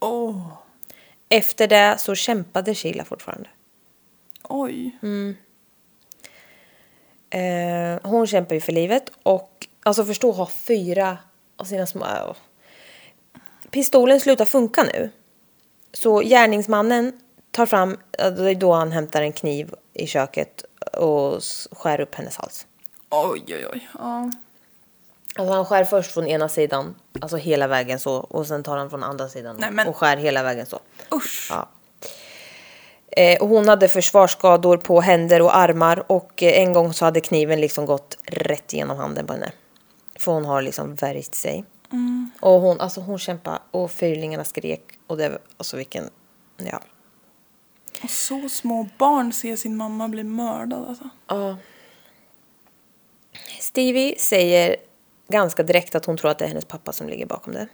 [0.00, 0.48] Åh,
[1.28, 3.48] Efter det så kämpade Sheila fortfarande.
[4.42, 4.98] oj.
[7.30, 11.18] Eh, hon kämpar ju för livet och alltså förstå ha fyra
[11.56, 12.04] av sina små...
[12.04, 12.32] äh,
[13.70, 15.10] Pistolen slutar funka nu.
[15.92, 17.12] Så gärningsmannen
[17.50, 21.40] tar fram, det är då han hämtar en kniv i köket och
[21.72, 22.66] skär upp hennes hals.
[23.10, 23.88] Oj, oj, oj.
[23.98, 24.30] Ja.
[25.38, 28.90] Alltså han skär först från ena sidan, alltså hela vägen så och sen tar han
[28.90, 30.80] från andra sidan Nej, men- och skär hela vägen så.
[31.14, 31.48] Usch.
[31.50, 31.68] Ja.
[33.10, 37.20] Eh, och hon hade försvarsskador på händer och armar och eh, en gång så hade
[37.20, 39.52] kniven liksom gått rätt igenom handen på henne.
[40.18, 41.64] För hon har liksom värjt sig.
[42.40, 46.10] Och hon, alltså hon kämpade och fyrlingarna skrek och det var, alltså vilken,
[46.56, 46.80] ja.
[48.02, 51.08] Och så små barn ser sin mamma bli mördad alltså.
[51.26, 51.56] ja.
[53.60, 54.76] Stevie säger
[55.28, 57.68] ganska direkt att hon tror att det är hennes pappa som ligger bakom det.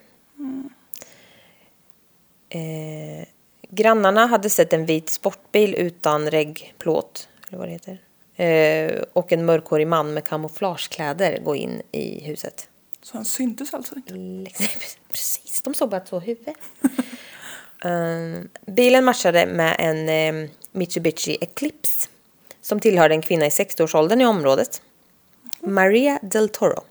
[2.49, 3.27] Eh,
[3.69, 8.01] grannarna hade sett en vit sportbil utan reggplåt, eller vad det heter.
[8.43, 12.69] Eh, och en mörkhårig man med kamouflagekläder gå in i huset.
[13.03, 14.15] Så han syntes alltså inte.
[15.09, 16.55] Precis, de såg bara två huvuden.
[17.85, 22.09] um, bilen matchade med en eh, Mitsubishi Eclipse
[22.61, 24.83] som tillhörde en kvinna i 60-årsåldern i området.
[25.61, 26.83] Maria del Toro.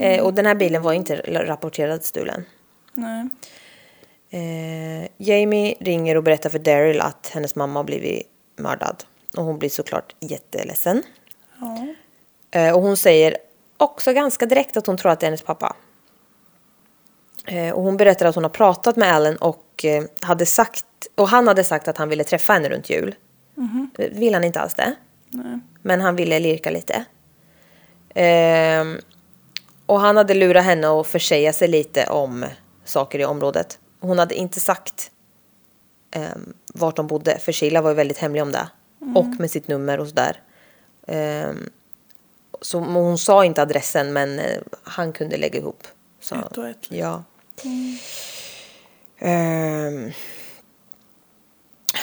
[0.00, 2.44] Eh, och den här bilen var inte rapporterad stulen.
[2.92, 3.28] Nej.
[4.30, 8.26] Eh, Jamie ringer och berättar för Daryl att hennes mamma har blivit
[8.56, 9.04] mördad.
[9.38, 11.02] Och hon blir såklart jätteledsen.
[11.60, 11.86] Ja.
[12.50, 13.36] Eh, och hon säger
[13.76, 15.76] också ganska direkt att hon tror att det är hennes pappa.
[17.46, 21.28] Eh, och hon berättar att hon har pratat med Alan och eh, hade sagt och
[21.28, 23.14] han hade sagt att han ville träffa henne runt jul.
[23.96, 24.94] Det Vill han inte alls det.
[25.28, 25.58] Nej.
[25.82, 27.04] Men han ville lirka lite.
[28.14, 28.98] Ehm,
[29.86, 32.46] och han hade lurat henne att försäga sig lite om
[32.84, 33.78] saker i området.
[34.00, 35.10] Hon hade inte sagt
[36.16, 38.68] um, vart de bodde, för Sheila var ju väldigt hemlig om det.
[39.14, 40.42] Och med sitt nummer och sådär.
[41.06, 41.70] Ehm,
[42.60, 45.86] så hon sa inte adressen, men eh, han kunde lägga ihop.
[46.20, 46.98] Så, Ett och ett, liksom.
[46.98, 47.22] Ja.
[49.18, 50.12] Ehm,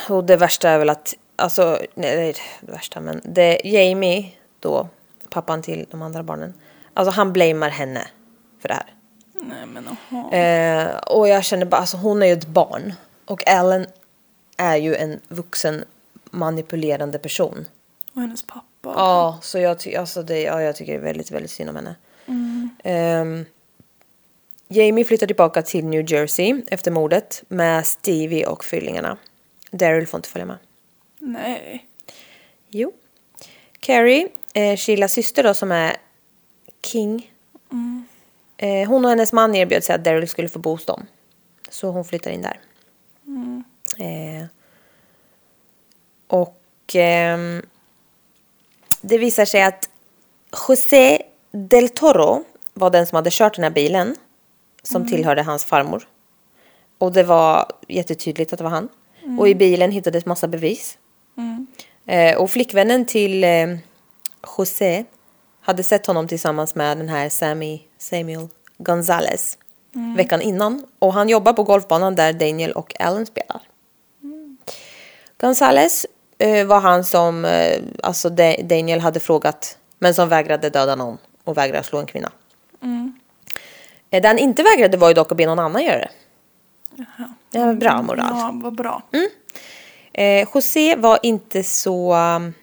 [0.10, 4.32] och det värsta är väl att, alltså, nej det är det värsta men det, Jamie
[4.60, 4.90] då,
[5.30, 6.54] pappan till de andra barnen,
[6.94, 8.08] alltså han blamear henne
[8.62, 8.94] för det här.
[9.34, 10.32] Nej men jaha.
[10.32, 12.94] Eh, och jag känner bara, alltså hon är ju ett barn.
[13.26, 13.88] Och Ellen
[14.58, 15.86] är ju en vuxen
[16.38, 17.66] manipulerande person.
[18.14, 18.64] Och hennes pappa.
[18.84, 21.76] Ja, så jag, ty- alltså det, ja, jag tycker det är väldigt, väldigt synd om
[21.76, 21.96] henne.
[22.84, 23.46] Ehm,
[24.68, 29.18] Jamie flyttar tillbaka till New Jersey efter mordet med Stevie och fyllingarna.
[29.72, 30.58] Daryl får inte följa med.
[31.20, 31.88] Nej.
[32.70, 32.92] Jo.
[33.80, 35.96] Carrie, eh, Sheilas syster då som är
[36.84, 37.32] King.
[38.58, 41.06] Eh, hon och hennes man erbjöd sig att Daryl skulle få bo hos dem.
[41.70, 42.60] Så hon flyttar in där.
[43.98, 44.46] Eh,
[46.28, 46.62] och
[46.94, 47.62] ehm,
[49.02, 49.90] det visar sig att
[50.68, 51.22] José
[51.52, 54.16] del Toro var den som hade kört den här bilen.
[54.84, 56.08] Som tillhörde hans farmor.
[56.98, 58.90] Och det var jättetydligt att det var han.
[59.40, 60.98] Och i bilen hittades massa bevis.
[62.06, 63.68] Eh, och flickvännen till eh,
[64.58, 65.06] José
[65.62, 68.48] hade sett honom tillsammans med den här Sammy Samuel
[68.78, 69.58] Gonzales
[70.16, 70.86] veckan innan.
[71.00, 73.62] Och han jobbar på golfbanan där Daniel och Alan spelar.
[75.38, 76.06] Gonzales
[76.38, 81.18] eh, var han som eh, alltså Da- Daniel hade frågat men som vägrade döda någon
[81.44, 82.32] och vägrade slå en kvinna.
[84.10, 86.10] Eh, det han inte vägrade var ju dock att be någon annan göra det.
[87.52, 88.28] Det var bra moral.
[88.32, 89.02] Ja, vad bra.
[90.14, 92.54] Eh, José var inte så um,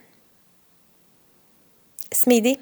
[2.12, 2.60] smidig.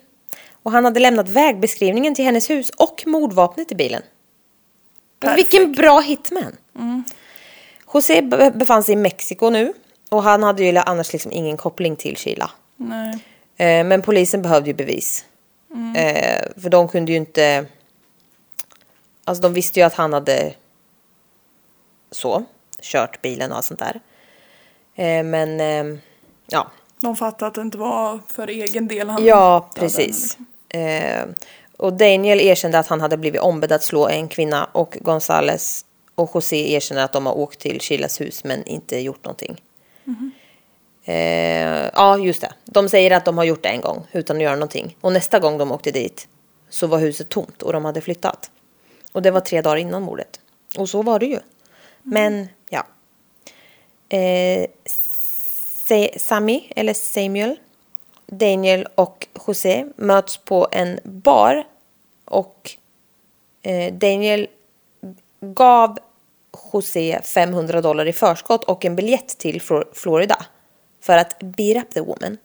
[0.62, 4.02] Och han hade lämnat vägbeskrivningen till hennes hus och mordvapnet i bilen.
[5.20, 5.38] Perfekt.
[5.38, 6.56] Vilken bra hitman!
[7.94, 9.72] José be- befann sig i Mexiko nu.
[10.11, 12.50] Och han hade ju annars liksom ingen koppling till Sheila.
[12.76, 13.18] Nej.
[13.56, 15.24] Eh, men polisen behövde ju bevis.
[15.96, 17.66] Eh, för de kunde ju inte...
[19.24, 20.54] Alltså de visste ju att han hade
[22.11, 22.44] så,
[22.82, 24.00] kört bilen och allt sånt där.
[24.94, 25.61] Eh, men
[26.46, 30.38] ja, De fattade att det inte var för egen del han ja precis.
[31.76, 35.84] och Daniel erkände att han hade blivit ombedd att slå en kvinna och Gonzales
[36.14, 39.61] och José erkänner att de har åkt till Sheilas hus men inte gjort någonting.
[41.05, 42.53] Eh, ja, just det.
[42.64, 44.96] De säger att de har gjort det en gång utan att göra någonting.
[45.01, 46.28] Och nästa gång de åkte dit
[46.68, 48.51] så var huset tomt och de hade flyttat.
[49.12, 50.40] Och det var tre dagar innan mordet.
[50.78, 51.38] Och så var det ju.
[52.03, 52.86] Men ja.
[54.16, 54.66] eh,
[56.16, 57.57] Sami, eller Samuel,
[58.26, 61.64] Daniel och José möts på en bar
[62.24, 62.70] och
[63.62, 64.48] eh, Daniel
[65.40, 65.98] gav
[66.72, 70.46] José 500 dollar i förskott och en biljett till Flor- Florida
[71.00, 72.36] för att beat up the woman.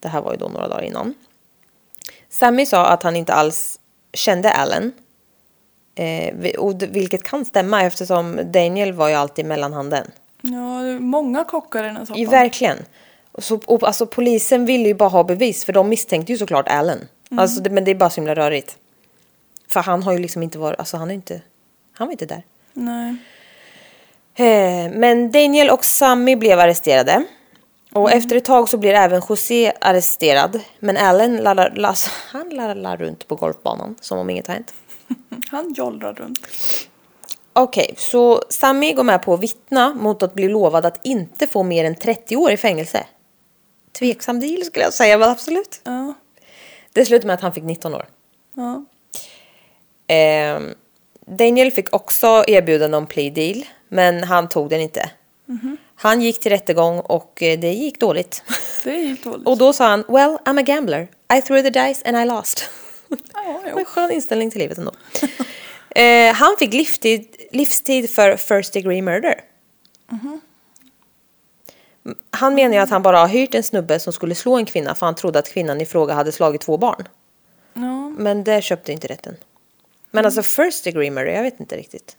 [0.00, 1.14] Det här var ju då några dagar innan.
[2.28, 3.80] Sammy sa att han inte alls
[4.12, 4.92] kände Allen.
[5.94, 10.10] Eh, och vilket kan stämma eftersom Daniel var ju alltid mellanhanden.
[10.40, 12.30] Ja, många kockar i den här Ja, soppan.
[12.30, 12.78] verkligen.
[13.32, 16.68] Och så, och, alltså, polisen ville ju bara ha bevis för de misstänkte ju såklart
[16.68, 17.08] Allen.
[17.36, 18.76] Alltså, det, men det är bara så himla rörigt.
[19.68, 21.40] För han har ju liksom inte varit, alltså han är inte,
[21.92, 22.42] han var inte där.
[22.72, 23.16] Nej.
[24.34, 27.24] Eh, men Daniel och Sammy blev arresterade.
[27.92, 30.60] Och efter ett tag så blir även José arresterad.
[30.78, 34.74] Men Allen lallar, las, han lallar runt på golfbanan som om inget har hänt.
[35.50, 36.46] Han jollrar runt.
[37.52, 41.62] Okej, så Sammy går med på att vittna mot att bli lovad att inte få
[41.62, 43.06] mer än 30 år i fängelse.
[43.98, 45.80] Tveksam deal skulle jag säga, men absolut.
[45.84, 46.14] Ja.
[46.92, 48.06] Det slutade med att han fick 19 år.
[48.54, 48.84] Ja.
[50.06, 50.74] Ehm,
[51.38, 55.10] Daniel fick också erbjudande om plea deal, men han tog den inte.
[55.94, 58.42] Han gick till rättegång och eh, det gick dåligt.
[58.84, 59.46] Det helt dåligt.
[59.46, 61.08] och då sa han, well, I'm a gambler.
[61.38, 62.70] I threw the dice and I lost.
[63.08, 63.78] Ja, jo.
[63.78, 64.92] en skön inställning till livet ändå.
[66.00, 69.40] eh, han fick livstid, livstid för first degree murder.
[72.30, 74.94] Han menar ju att han bara har hyrt en snubbe som skulle slå en kvinna
[74.94, 77.08] för han trodde att kvinnan i fråga hade slagit två barn.
[77.74, 78.12] Ja.
[78.18, 79.36] Men det köpte inte rätten.
[80.14, 82.16] Men alltså first degree murder, jag vet inte riktigt.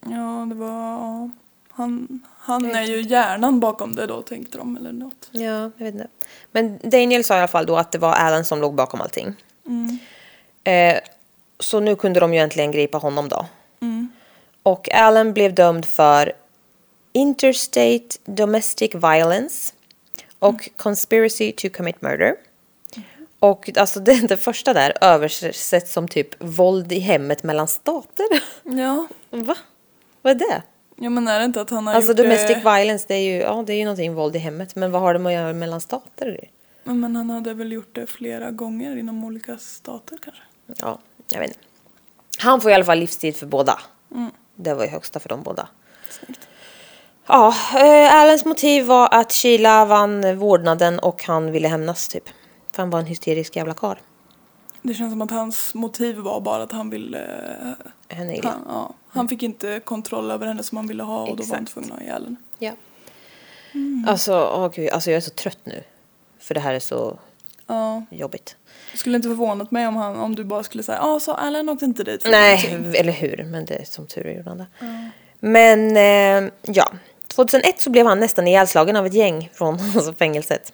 [0.00, 1.30] ja, det var...
[1.76, 5.28] Han, han är ju hjärnan bakom det då, tänkte de, eller något.
[5.30, 6.08] Ja, jag vet inte.
[6.52, 9.34] Men Daniel sa i alla fall då att det var Alan som låg bakom allting.
[10.64, 10.98] Eh,
[11.60, 13.46] så nu kunde de ju äntligen gripa honom då.
[14.62, 16.32] Och Alan blev dömd för
[17.12, 19.72] interstate domestic violence
[20.38, 22.36] och conspiracy to commit murder.
[23.44, 28.26] Och alltså det, det första där översätts som typ våld i hemmet mellan stater.
[28.62, 29.06] Ja.
[29.30, 29.56] Va?
[30.22, 30.62] Vad är det?
[30.96, 32.76] ja, men är det inte att han har Alltså gjort domestic det...
[32.76, 34.74] violence, det är ju, ja, det är ju någonting våld i hemmet.
[34.74, 36.48] Men vad har det med att göra mellan stater?
[36.84, 40.42] Ja, Men han hade väl gjort det flera gånger inom olika stater kanske?
[40.66, 40.98] Ja,
[41.32, 41.60] jag vet inte.
[42.38, 43.78] Han får i alla fall livstid för båda.
[44.54, 45.68] Det var ju högsta för dem båda.
[46.10, 46.48] Snyggt.
[47.26, 52.24] Ja, eh, Alens motiv var att Sheila vann vårdnaden och han ville hämnas typ.
[52.74, 53.96] För han var en hysterisk jävla karl.
[54.82, 57.18] Det känns som att hans motiv var bara att han ville...
[58.08, 58.50] eh, Henne illa.
[58.50, 61.54] Han, ja, han fick inte kontroll över henne som han ville ha och då var
[61.54, 61.72] han Exakt.
[61.72, 62.36] tvungen att ha ihjäl henne.
[62.58, 62.72] Ja.
[64.06, 65.82] Alltså, åh gud, alltså jag är så trött nu.
[66.38, 67.18] För det här är så
[67.66, 68.02] Ja.
[68.10, 68.56] jobbigt.
[68.92, 71.68] Det skulle inte förvånat mig om, han, om du bara skulle säga ja så Alan
[71.68, 73.44] åkte inte dit Nej, någonting." eller hur.
[73.50, 74.66] Men det är som tur är gjorde han det.
[75.40, 75.96] Men
[76.46, 76.92] eh, ja,
[77.36, 80.72] 2001 så blev han nästan ihjälslagen av ett gäng från alltså, fängelset.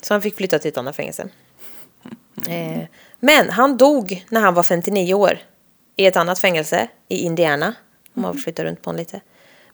[0.00, 1.28] Så han fick flytta till ett annat fängelse.
[2.48, 2.82] Eh,
[3.20, 5.38] men han dog när han var 59 år
[5.96, 7.74] i ett annat fängelse i Indiana.
[8.14, 9.20] Om man flyttar runt på honom lite.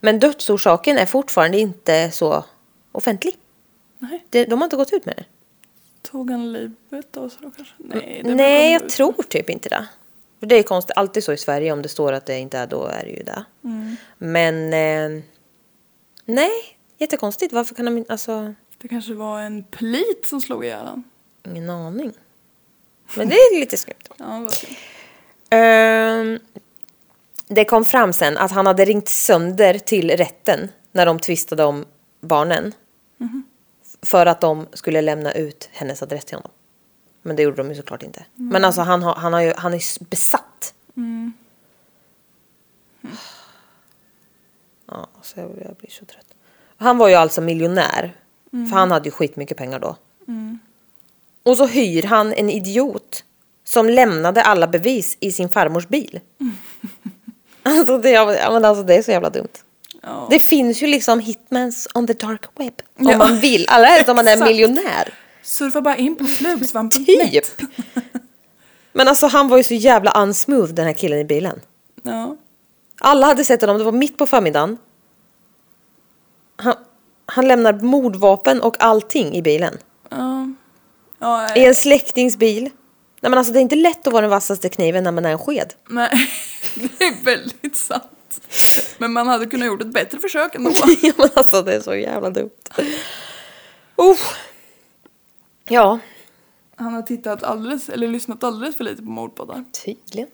[0.00, 2.44] Men dödsorsaken är fortfarande inte så
[2.92, 3.34] offentlig.
[3.98, 4.24] Nej.
[4.30, 5.24] Det, de har inte gått ut med det.
[6.10, 7.64] Tog han livet då kanske?
[7.78, 9.86] Nej, det Nej, jag de- tror typ inte det.
[10.40, 12.66] För det är konstigt, alltid så i Sverige om det står att det inte är
[12.66, 13.44] då är det ju det.
[14.18, 15.22] Men eh,
[16.26, 16.50] nej,
[16.98, 17.52] jättekonstigt.
[17.52, 21.04] Varför kan de inte, alltså Det kanske var en plit som slog ihjäl honom.
[21.44, 22.12] ingen aning.
[23.16, 23.94] Men det är lite skumt.
[24.16, 24.48] Ja.
[25.50, 26.38] Ehm,
[27.48, 31.84] det kom fram sen att han hade ringt sönder till rätten när de tvistade om
[32.20, 32.72] barnen.
[34.02, 36.50] För att de skulle lämna ut hennes adress till honom.
[37.22, 38.24] Men det gjorde de ju såklart inte.
[38.34, 40.74] Men alltså han, har, han, har ju, han är besatt.
[44.90, 46.26] Ja, så jag, jag blir så trött.
[46.76, 48.12] Han var ju alltså miljonär.
[48.50, 49.96] För han hade ju skitmycket pengar då.
[51.42, 53.24] Och så hyr han en idiot
[53.64, 56.20] som lämnade alla bevis i sin farmors bil.
[57.62, 59.48] alltså, det, men alltså det är så jävla dumt.
[60.02, 60.26] Ja.
[60.30, 62.74] Det finns ju liksom hitmans on the dark web.
[62.98, 63.16] Om Ja.
[63.18, 63.66] man vill.
[63.68, 65.14] Alla är om man är miljonär.
[65.42, 67.04] Surfa bara in på flugsvampen.
[67.06, 67.44] Typ.
[68.92, 71.60] Men alltså han var ju så jävla unsmooth den här killen i bilen.
[72.02, 72.36] Ja.
[73.06, 74.78] Alla hade sett honom, det var mitt på förmiddagen.
[76.56, 76.74] Han,
[77.26, 79.78] han lämnar mordvapen och allting i bilen.
[80.08, 80.48] Ja.
[81.18, 82.62] Ja, I en släktings bil.
[83.20, 85.30] Nej men alltså det är inte lätt att vara den vassaste kniven när man är
[85.30, 85.74] en sked.
[85.88, 86.30] nej.
[86.74, 88.40] Det är väldigt sant.
[88.98, 90.70] Men man hade kunnat gjort ett bättre försök ändå.
[91.02, 92.50] ja men alltså det är så jävla dumt.
[94.00, 94.16] Uh.
[95.64, 95.98] Ja,
[96.76, 99.64] Han har tittat alldeles, eller lyssnat alldeles för lite på mordpoddar.
[99.84, 100.28] tydligen.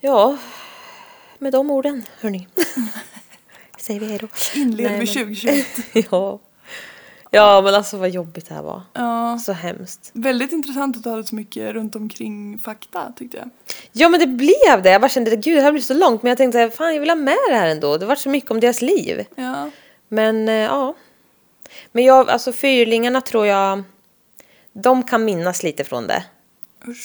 [0.00, 0.36] Ja,
[1.40, 2.48] med de orden hörni.
[3.78, 4.28] Säger vi hej då.
[4.54, 5.66] Inleder Nej, vi men- 2021.
[6.10, 6.38] ja.
[7.30, 8.82] ja, men alltså vad jobbigt det här var.
[8.92, 9.38] Ja.
[9.38, 10.10] Så hemskt.
[10.12, 13.50] Väldigt intressant att du hade så mycket runt omkring fakta tyckte jag.
[13.92, 14.90] Ja, men det blev det.
[14.90, 16.22] Jag bara kände, gud det här blir så långt.
[16.22, 17.96] Men jag tänkte, fan jag vill ha med det här ändå.
[17.96, 19.24] Det var så mycket om deras liv.
[19.34, 19.70] Ja.
[20.08, 20.94] Men eh, ja.
[21.92, 23.82] Men jag, alltså fyrlingarna tror jag,
[24.72, 26.24] de kan minnas lite från det.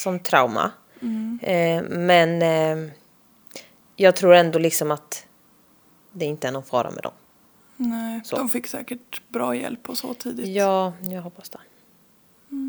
[0.04, 0.72] Som trauma.
[1.42, 2.92] Eh, men eh,
[3.96, 5.26] jag tror ändå liksom att
[6.12, 7.14] det inte är någon fara med dem.
[7.78, 8.36] Nej, Så.
[8.38, 10.48] de fick säkert bra hjälp och så tidigt.
[10.48, 11.60] Ja, jag hoppas det.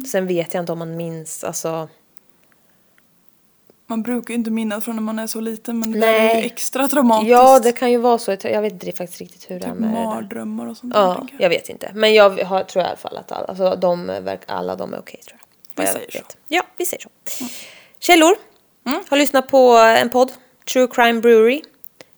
[0.08, 1.88] Sen vet jag inte om man minns, alltså.
[3.88, 6.18] Man brukar ju inte minnas från när man är så liten men det där är
[6.18, 6.40] Nej.
[6.40, 7.30] ju extra traumatiskt.
[7.30, 8.36] Ja, det kan ju vara så.
[8.42, 10.04] Jag vet inte faktiskt riktigt hur det är typ med det där.
[10.04, 11.40] mardrömmar och sånt Ja, jag.
[11.40, 11.92] jag vet inte.
[11.94, 15.20] Men jag har, tror i alla fall att alla, alltså, de, alla de är okej
[15.26, 15.82] tror jag.
[15.82, 16.18] Vi jag säger så.
[16.18, 16.36] vet.
[16.48, 17.10] Ja, vi säger så.
[17.98, 18.34] Källor.
[19.08, 20.32] Har lyssnat på en podd.
[20.72, 21.62] True Crime Brewery.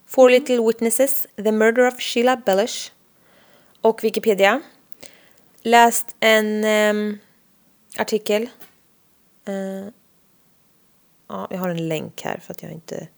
[0.06, 1.26] Four Little Witnesses.
[1.36, 2.92] The Murder of Sheila Bellish.
[3.80, 4.60] Och Wikipedia.
[5.62, 7.18] Läst en ehm,
[7.98, 8.48] artikel.
[9.44, 9.88] Eh,
[11.28, 13.08] ja, jag har en länk här för att jag inte...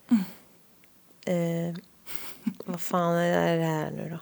[1.27, 1.75] Eh,
[2.65, 4.19] vad fan är det här nu då?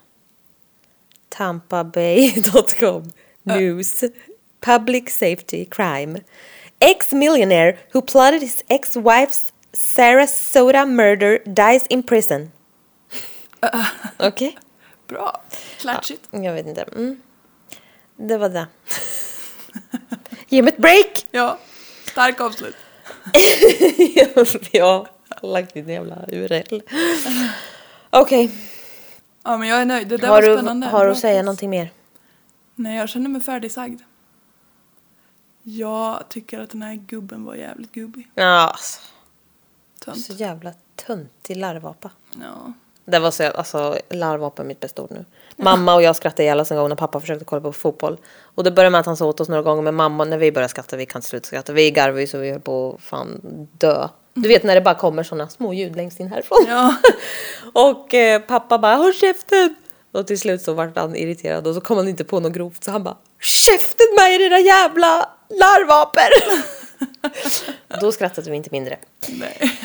[1.28, 3.12] TampaBay.com
[3.43, 4.05] News
[4.60, 6.20] Public Safety Crime
[6.80, 12.53] Ex-millionaire who plotted his ex-wife's Sarasota murder dies in prison.
[14.19, 14.59] Okej?
[15.07, 15.43] Bra.
[15.78, 16.28] Klatschigt.
[16.31, 16.82] Jag vet inte.
[16.82, 17.20] Mm.
[18.16, 18.66] Det var det.
[20.49, 21.27] Ge mig ett break!
[21.31, 21.59] Ja.
[22.07, 22.77] Stark avslut.
[25.43, 26.81] har lagt din jävla URL.
[28.11, 28.51] Okej.
[29.45, 30.09] Ja men jag är nöjd.
[30.09, 30.86] Det där Har var du, spännande.
[30.86, 31.90] har du att säga någonting mer?
[32.74, 34.01] Nej, jag känner mig färdigsagd.
[35.62, 38.31] Jag tycker att den här gubben var jävligt gubbig.
[38.35, 39.01] Ja, alltså,
[40.04, 40.24] Tönt.
[40.24, 40.72] så jävla
[41.06, 42.10] töntig larvapa.
[42.40, 42.72] Ja.
[43.04, 45.24] Det var så, alltså larvapa är mitt bästa ord nu.
[45.56, 48.18] Mamma och jag skrattade ihjäl oss en gång när pappa försökte kolla på fotboll.
[48.40, 50.52] Och det började med att han sa åt oss några gånger, men mamma, när vi
[50.52, 51.72] började skratta, vi kan inte sluta skratta.
[51.72, 53.40] Vi garvade ju så vi höll på att fan
[53.78, 54.08] dö.
[54.34, 56.64] Du vet när det bara kommer sådana små ljud längst in härifrån.
[56.68, 56.96] Ja.
[57.72, 59.74] och eh, pappa bara, håll käften!
[60.12, 62.84] Och till slut så vart han irriterad och så kom han inte på något grovt
[62.84, 66.30] så han bara, käften med er era jävla larvaper!
[68.00, 68.98] Då skrattade vi inte mindre.
[69.28, 69.77] Nej.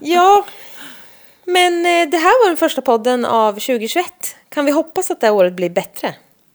[0.00, 0.44] Ja,
[1.44, 4.04] men eh, det här var den första podden av 2021.
[4.48, 6.14] Kan vi hoppas att det här året blir bättre?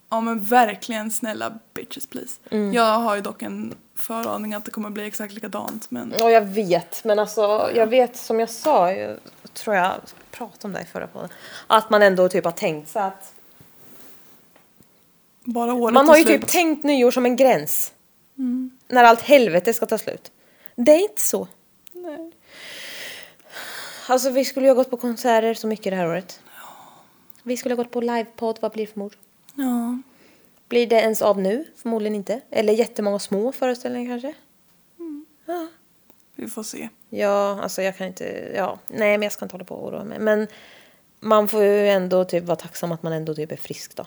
[0.10, 2.40] Ja men verkligen snälla bitches please.
[2.52, 2.74] Mm.
[2.74, 6.42] Jag har ju dock en föraning att det kommer bli exakt likadant men Ja, jag
[6.42, 7.04] vet.
[7.04, 9.18] Men alltså, jag vet som jag sa, jag
[9.54, 9.92] tror jag
[10.32, 11.30] pratade om det i förra podden,
[11.68, 13.34] att man ändå typ har tänkt så att
[15.44, 16.42] bara året man har ju slut.
[16.42, 17.92] typ tänkt nyår som en gräns.
[18.88, 20.32] När allt helvete ska ta slut.
[20.76, 21.48] Det är inte så.
[24.08, 26.40] Alltså vi skulle ju ha gått på konserter så mycket det här året.
[27.44, 29.14] Vi skulle ha gått på livepodd, vad blir det för mord?
[29.56, 29.98] Ja.
[30.70, 31.66] Blir det ens av nu?
[31.82, 32.42] Förmodligen inte.
[32.52, 34.34] Eller jättemånga små föreställningar kanske?
[36.36, 36.90] Vi får se.
[37.10, 40.04] Ja, alltså jag kan inte, ja, nej men jag ska inte hålla på och oroa
[40.04, 40.20] mig.
[40.20, 40.48] Men
[41.20, 44.06] man får ju ändå typ vara tacksam att man ändå typ är frisk då.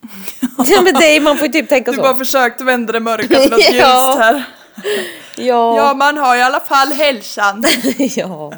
[0.66, 2.02] ja men det, man får ju typ tänka Du så.
[2.02, 3.72] bara försökte vända det mörka till något Ja.
[3.72, 4.44] ljust här.
[5.36, 5.76] Ja.
[5.76, 7.64] Ja man har i alla fall hälsan.
[7.98, 8.52] ja.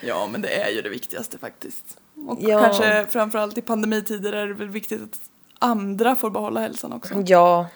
[0.00, 1.84] Ja men det är ju det viktigaste faktiskt.
[2.28, 2.60] Och Ja.
[2.62, 5.18] kanske framförallt i pandemitider är det väl viktigt att
[5.58, 7.14] andra får behålla hälsan också.
[7.26, 7.66] Ja.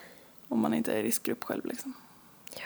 [0.48, 1.94] Om man inte är i riskgrupp själv liksom.
[2.54, 2.62] Ja.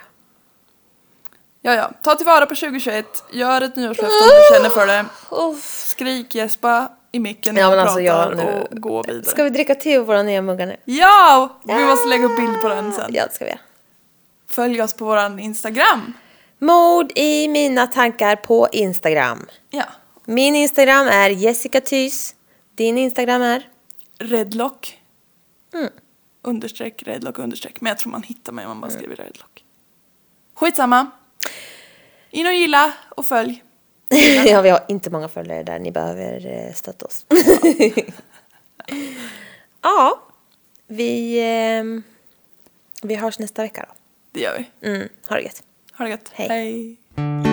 [1.60, 5.05] Ja ja, ta tillvara på 2021, gör ett nyårslöfte om du känner för det.
[5.62, 9.24] Skrik, gäspa i micken när Ja, men alltså, pratar jag nu- och gå vidare.
[9.24, 10.77] Ska vi dricka te ur våra nya muggar nu?
[10.85, 11.59] Ja!
[11.64, 13.10] Vi måste lägga upp bild på den sen.
[13.14, 13.60] Ja, det ska vi göra.
[14.57, 16.12] Följ oss på våran Instagram.
[16.59, 19.47] Mord i mina tankar på Instagram.
[19.70, 19.85] Ja.
[20.24, 22.35] Min Instagram är Jessica Thys.
[22.74, 23.69] Din Instagram är?
[24.19, 25.01] Redlock.
[25.74, 25.89] Mm.
[26.43, 27.81] Understreck, redlock, understreck.
[27.81, 29.65] Men jag tror man hittar mig om man bara skriver redlock.
[30.55, 31.11] Skitsamma.
[32.31, 33.62] In och gilla och följ.
[34.47, 35.78] ja, vi har inte många följare där.
[35.78, 37.27] Ni behöver eh, stötta oss.
[39.83, 40.23] ja,
[40.87, 42.03] vi, ehm,
[43.03, 44.06] vi hörs nästa vecka då.
[44.37, 44.89] Det gör vi.
[44.89, 45.63] Mm, ha det gött.
[45.93, 46.31] Ha det gött.
[46.35, 46.49] Hej.
[46.49, 47.45] Hej.